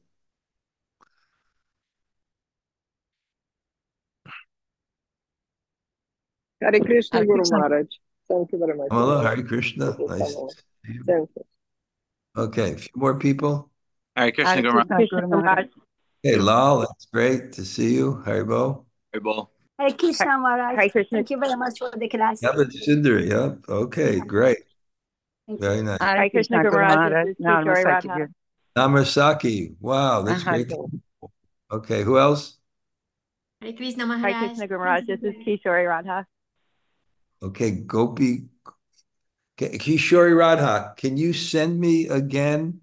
Hare 6.61 6.79
Krishna, 6.79 7.25
Guru 7.25 7.43
Maharaj. 7.49 7.85
Thank 8.27 8.51
you 8.51 8.59
very 8.59 8.75
much. 8.77 8.87
Hello, 8.91 9.21
Hare 9.21 9.43
Krishna. 9.43 9.95
Nice 9.97 10.35
Thank 11.05 11.29
you. 11.35 11.43
Okay, 12.35 12.73
a 12.73 12.77
few 12.77 12.91
more 12.95 13.17
people. 13.17 13.71
Hare 14.15 14.31
Krishna, 14.31 14.61
Guru 14.61 14.83
Maharaj. 15.29 15.67
Hey, 16.27 16.35
Lal, 16.35 16.81
it's 16.81 17.05
great 17.05 17.53
to 17.53 17.63
see 17.63 17.93
you. 17.95 18.21
Haribol. 18.25 18.83
Haribol. 19.15 19.47
Hare 19.79 19.93
Krishna 19.93 20.37
Maharaj. 20.37 20.75
Hare 20.75 20.89
Krishna. 20.89 21.19
Thank 21.19 21.29
you 21.29 21.37
very 21.37 21.55
much 21.55 21.79
for 21.79 21.89
the 21.95 22.09
class. 22.09 22.43
Yeah, 22.43 22.51
but 22.53 22.67
Sundari, 22.67 23.29
yeah. 23.29 23.55
Okay, 23.69 24.19
great. 24.19 24.57
Very 25.47 25.83
nice. 25.83 26.01
Hare 26.01 26.29
Krishna 26.29 26.63
Guru 26.63 26.85
Maharaj. 26.85 27.27
Namasaki. 28.77 29.75
Wow, 29.79 30.23
that's 30.23 30.45
uh-huh. 30.45 30.51
great. 30.51 30.73
Okay, 31.71 32.03
who 32.03 32.19
else? 32.19 32.57
Hare 33.61 33.71
Krishna 33.71 34.05
Maharaj. 34.05 34.33
Hare 34.33 34.47
Krishna 34.47 34.67
Guru 34.67 34.79
Maharaj. 34.79 35.05
This 35.07 35.21
is 35.23 35.33
Kishori 35.47 35.87
Radha. 35.87 36.27
Okay, 37.41 37.71
Gopi. 37.71 38.49
Kishori 39.57 40.37
Radha, 40.37 40.93
can 40.97 41.15
you 41.15 41.31
send 41.31 41.79
me 41.79 42.09
again 42.09 42.81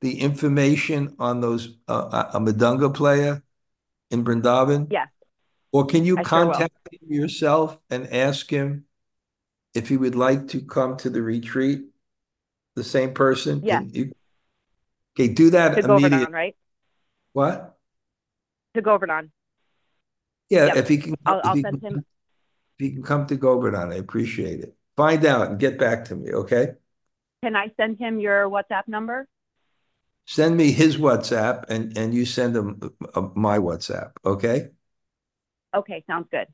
the 0.00 0.20
information 0.20 1.14
on 1.18 1.40
those 1.40 1.76
uh, 1.88 2.28
a 2.34 2.40
mridanga 2.40 2.92
player 2.92 3.42
in 4.10 4.24
Brindavan? 4.24 4.88
Yes. 4.90 5.08
Or 5.72 5.86
can 5.86 6.04
you 6.04 6.18
I 6.18 6.24
contact 6.24 6.74
sure 6.92 6.98
him 7.00 7.12
yourself 7.12 7.78
and 7.90 8.12
ask 8.12 8.50
him 8.50 8.86
if 9.74 9.88
he 9.88 9.96
would 9.96 10.16
like 10.16 10.48
to 10.48 10.60
come 10.60 10.96
to 10.98 11.10
the 11.10 11.22
retreat? 11.22 11.84
The 12.76 12.84
same 12.84 13.14
person? 13.14 13.60
Yeah. 13.62 13.82
You, 13.82 14.12
okay, 15.14 15.28
do 15.28 15.50
that 15.50 15.74
to 15.74 15.80
immediately. 15.80 16.10
Govardhan, 16.10 16.32
right? 16.32 16.56
What? 17.32 17.76
To 18.74 18.82
Govardhan. 18.82 19.32
Yeah, 20.48 20.66
yep. 20.66 20.76
if 20.76 20.88
he 20.88 20.98
can, 20.98 21.14
I'll, 21.26 21.40
I'll 21.44 21.54
he 21.54 21.62
send 21.62 21.80
can, 21.80 21.94
him. 21.94 22.04
If 22.78 22.86
he 22.86 22.92
can 22.92 23.02
come 23.02 23.26
to 23.26 23.36
Govardhan, 23.36 23.92
I 23.92 23.96
appreciate 23.96 24.60
it. 24.60 24.74
Find 24.96 25.24
out 25.24 25.48
and 25.48 25.58
get 25.58 25.78
back 25.78 26.06
to 26.06 26.16
me, 26.16 26.32
okay? 26.32 26.72
Can 27.42 27.56
I 27.56 27.70
send 27.76 27.98
him 27.98 28.18
your 28.18 28.48
WhatsApp 28.48 28.86
number? 28.86 29.26
Send 30.30 30.56
me 30.56 30.70
his 30.70 30.96
WhatsApp 30.96 31.64
and 31.68 31.98
and 31.98 32.14
you 32.14 32.24
send 32.24 32.54
him 32.54 32.78
uh, 33.18 33.34
my 33.34 33.58
WhatsApp, 33.58 34.14
okay? 34.24 34.70
Okay, 35.74 36.04
sounds 36.06 36.28
good. 36.30 36.46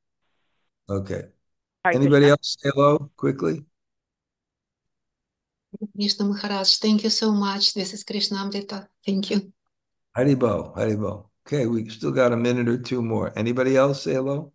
Okay. 0.88 1.28
Right, 1.84 1.94
Anybody 1.94 2.32
else 2.32 2.56
say 2.56 2.70
hello 2.72 3.10
quickly? 3.20 3.66
Krishna 5.92 6.24
Maharaj, 6.24 6.78
thank 6.78 7.04
you 7.04 7.10
so 7.10 7.32
much. 7.32 7.74
This 7.74 7.92
is 7.92 8.02
Krishna 8.02 8.38
Amrita. 8.38 8.88
Thank 9.04 9.28
you. 9.28 9.52
Haribol, 10.16 10.74
Haribol. 10.74 11.28
Okay, 11.44 11.66
we 11.66 11.86
still 11.90 12.12
got 12.12 12.32
a 12.32 12.36
minute 12.36 12.70
or 12.70 12.78
two 12.78 13.02
more. 13.02 13.30
Anybody 13.36 13.76
else 13.76 14.04
say 14.04 14.14
hello? 14.14 14.54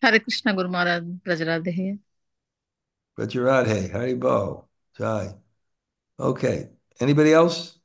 Hare 0.00 0.20
Krishna 0.20 0.54
Guru 0.54 0.72
Maharaj, 0.72 1.04
Brajaradhe 1.20 1.68
here. 1.68 1.98
Brajaradhe, 3.12 3.92
Haribol, 3.92 4.64
Jai. 4.96 5.34
Okay, 6.18 6.70
anybody 6.98 7.34
else? 7.34 7.76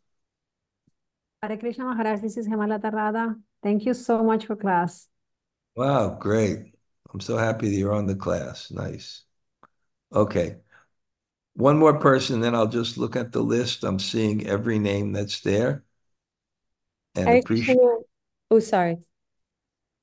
Hare 1.44 1.58
Krishna 1.58 1.86
Maharaj, 1.86 2.22
this 2.22 2.38
is 2.38 2.48
Hemalata 2.48 2.94
Radha. 2.94 3.36
Thank 3.64 3.86
you 3.86 3.96
so 3.96 4.24
much 4.24 4.46
for 4.46 4.56
class. 4.56 5.08
Wow, 5.76 6.18
great. 6.20 6.76
I'm 7.12 7.20
so 7.20 7.36
happy 7.38 7.70
that 7.70 7.76
you're 7.76 7.94
on 7.94 8.06
the 8.06 8.16
class. 8.16 8.70
Nice. 8.70 9.24
Okay. 10.14 10.58
One 11.56 11.80
more 11.80 11.98
person, 12.00 12.42
then 12.42 12.54
I'll 12.54 12.68
just 12.68 12.98
look 12.98 13.16
at 13.16 13.32
the 13.32 13.42
list. 13.42 13.84
I'm 13.84 14.00
seeing 14.00 14.46
every 14.48 14.78
name 14.78 15.14
that's 15.14 15.42
there. 15.42 15.84
And 17.16 17.28
I 17.28 17.32
appreciate. 17.34 17.80
Oh, 18.52 18.60
sorry. 18.60 19.00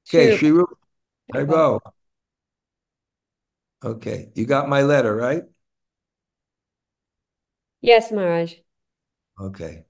Okay, 0.09 0.31
Shiru. 0.37 0.65
I 1.33 1.45
go. 1.45 1.81
Okay, 3.85 4.31
you 4.35 4.45
got 4.45 4.69
my 4.69 4.83
letter, 4.83 5.15
right? 5.15 5.45
Yes, 7.81 8.13
Maharaj. 8.13 8.61
Okay. 9.41 9.88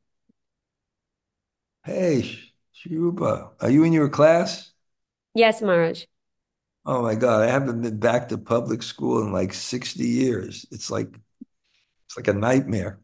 Hey, 1.89 2.39
Shiruba, 2.77 3.53
are 3.63 3.71
you 3.71 3.83
in 3.83 3.95
your 3.95 4.11
class? 4.11 4.73
Yes, 5.35 5.63
Maharaj. 5.63 6.05
Oh 6.85 7.01
my 7.01 7.15
God, 7.15 7.41
I 7.41 7.47
haven't 7.47 7.81
been 7.81 7.99
back 7.99 8.29
to 8.29 8.37
public 8.37 8.83
school 8.83 9.23
in 9.23 9.33
like 9.33 9.55
60 9.55 10.05
years. 10.05 10.67
It's 10.71 10.91
like 10.91 11.09
it's 12.05 12.15
like 12.15 12.29
a 12.29 12.35
nightmare. 12.35 13.01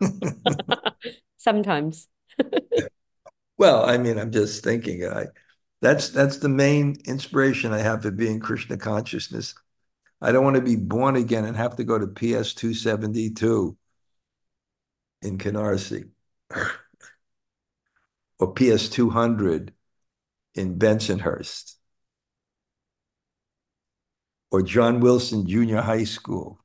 Sometimes. 1.36 2.08
well, 3.58 3.88
I 3.88 3.96
mean, 3.96 4.18
I'm 4.18 4.32
just 4.32 4.64
thinking 4.64 5.06
I 5.06 5.26
that's 5.80 6.08
that's 6.08 6.38
the 6.38 6.48
main 6.48 6.96
inspiration 7.04 7.72
I 7.72 7.78
have 7.78 8.02
for 8.02 8.10
being 8.10 8.40
Krishna 8.40 8.76
consciousness. 8.76 9.54
I 10.20 10.32
don't 10.32 10.42
want 10.42 10.56
to 10.56 10.62
be 10.62 10.74
born 10.74 11.14
again 11.14 11.44
and 11.44 11.56
have 11.56 11.76
to 11.76 11.84
go 11.84 11.96
to 11.96 12.08
PS 12.08 12.54
272 12.54 13.76
in 15.22 15.38
Canarsie 15.38 16.08
or 18.38 18.52
PS 18.52 18.88
200 18.88 19.72
in 20.54 20.78
Bensonhurst 20.78 21.74
or 24.50 24.62
John 24.62 25.00
Wilson 25.00 25.46
Junior 25.46 25.80
High 25.80 26.04
School. 26.04 26.58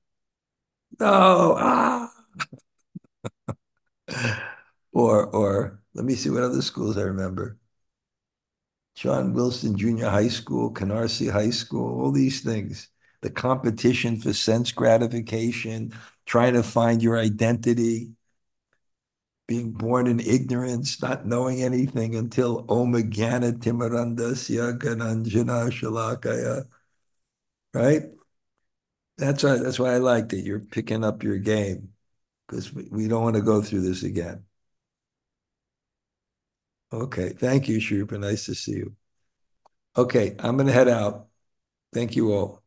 No, 1.00 1.56
ah. 1.58 2.12
or 4.94 5.26
or 5.28 5.82
let 5.94 6.06
me 6.06 6.16
see 6.16 6.30
what 6.30 6.44
other 6.44 6.62
schools 6.62 6.98
I 6.98 7.02
remember. 7.04 7.58
John 8.96 9.34
Wilson 9.34 9.78
Junior 9.78 10.10
High 10.10 10.28
School, 10.28 10.74
Canarsie 10.74 11.32
High 11.32 11.50
School, 11.50 12.02
all 12.02 12.12
these 12.12 12.42
things. 12.42 12.90
The 13.22 13.30
competition 13.30 14.20
for 14.20 14.34
sense 14.34 14.72
gratification, 14.72 15.94
trying 16.26 16.54
to 16.54 16.64
find 16.64 17.02
your 17.02 17.18
identity, 17.18 18.12
being 19.48 19.72
born 19.72 20.08
in 20.08 20.20
ignorance, 20.20 21.02
not 21.02 21.26
knowing 21.26 21.62
anything 21.62 22.16
until 22.16 22.66
Omagana 22.68 23.54
Timarandasya 23.54 24.78
Gananjana 24.80 25.70
Shalakaya 25.72 26.66
right? 27.74 28.04
That's 29.18 29.44
why 29.44 29.58
that's 29.58 29.80
why 29.80 29.94
I 29.94 29.98
like 29.98 30.34
it. 30.34 30.46
you're 30.46 30.60
picking 30.60 31.04
up 31.04 31.24
your 31.24 31.38
game 31.38 31.94
because 32.48 32.74
we, 32.74 32.88
we 32.92 33.08
don't 33.08 33.24
want 33.24 33.36
to 33.36 33.42
go 33.42 33.62
through 33.62 33.82
this 33.82 34.04
again. 34.04 34.46
Okay, 36.94 37.30
thank 37.30 37.68
you, 37.70 37.78
Shrupa. 37.78 38.20
Nice 38.20 38.46
to 38.46 38.56
see 38.56 38.74
you. 38.74 38.96
Okay, 39.98 40.36
I'm 40.40 40.58
gonna 40.58 40.72
head 40.72 40.90
out. 40.90 41.28
Thank 41.94 42.16
you 42.16 42.34
all. 42.34 42.61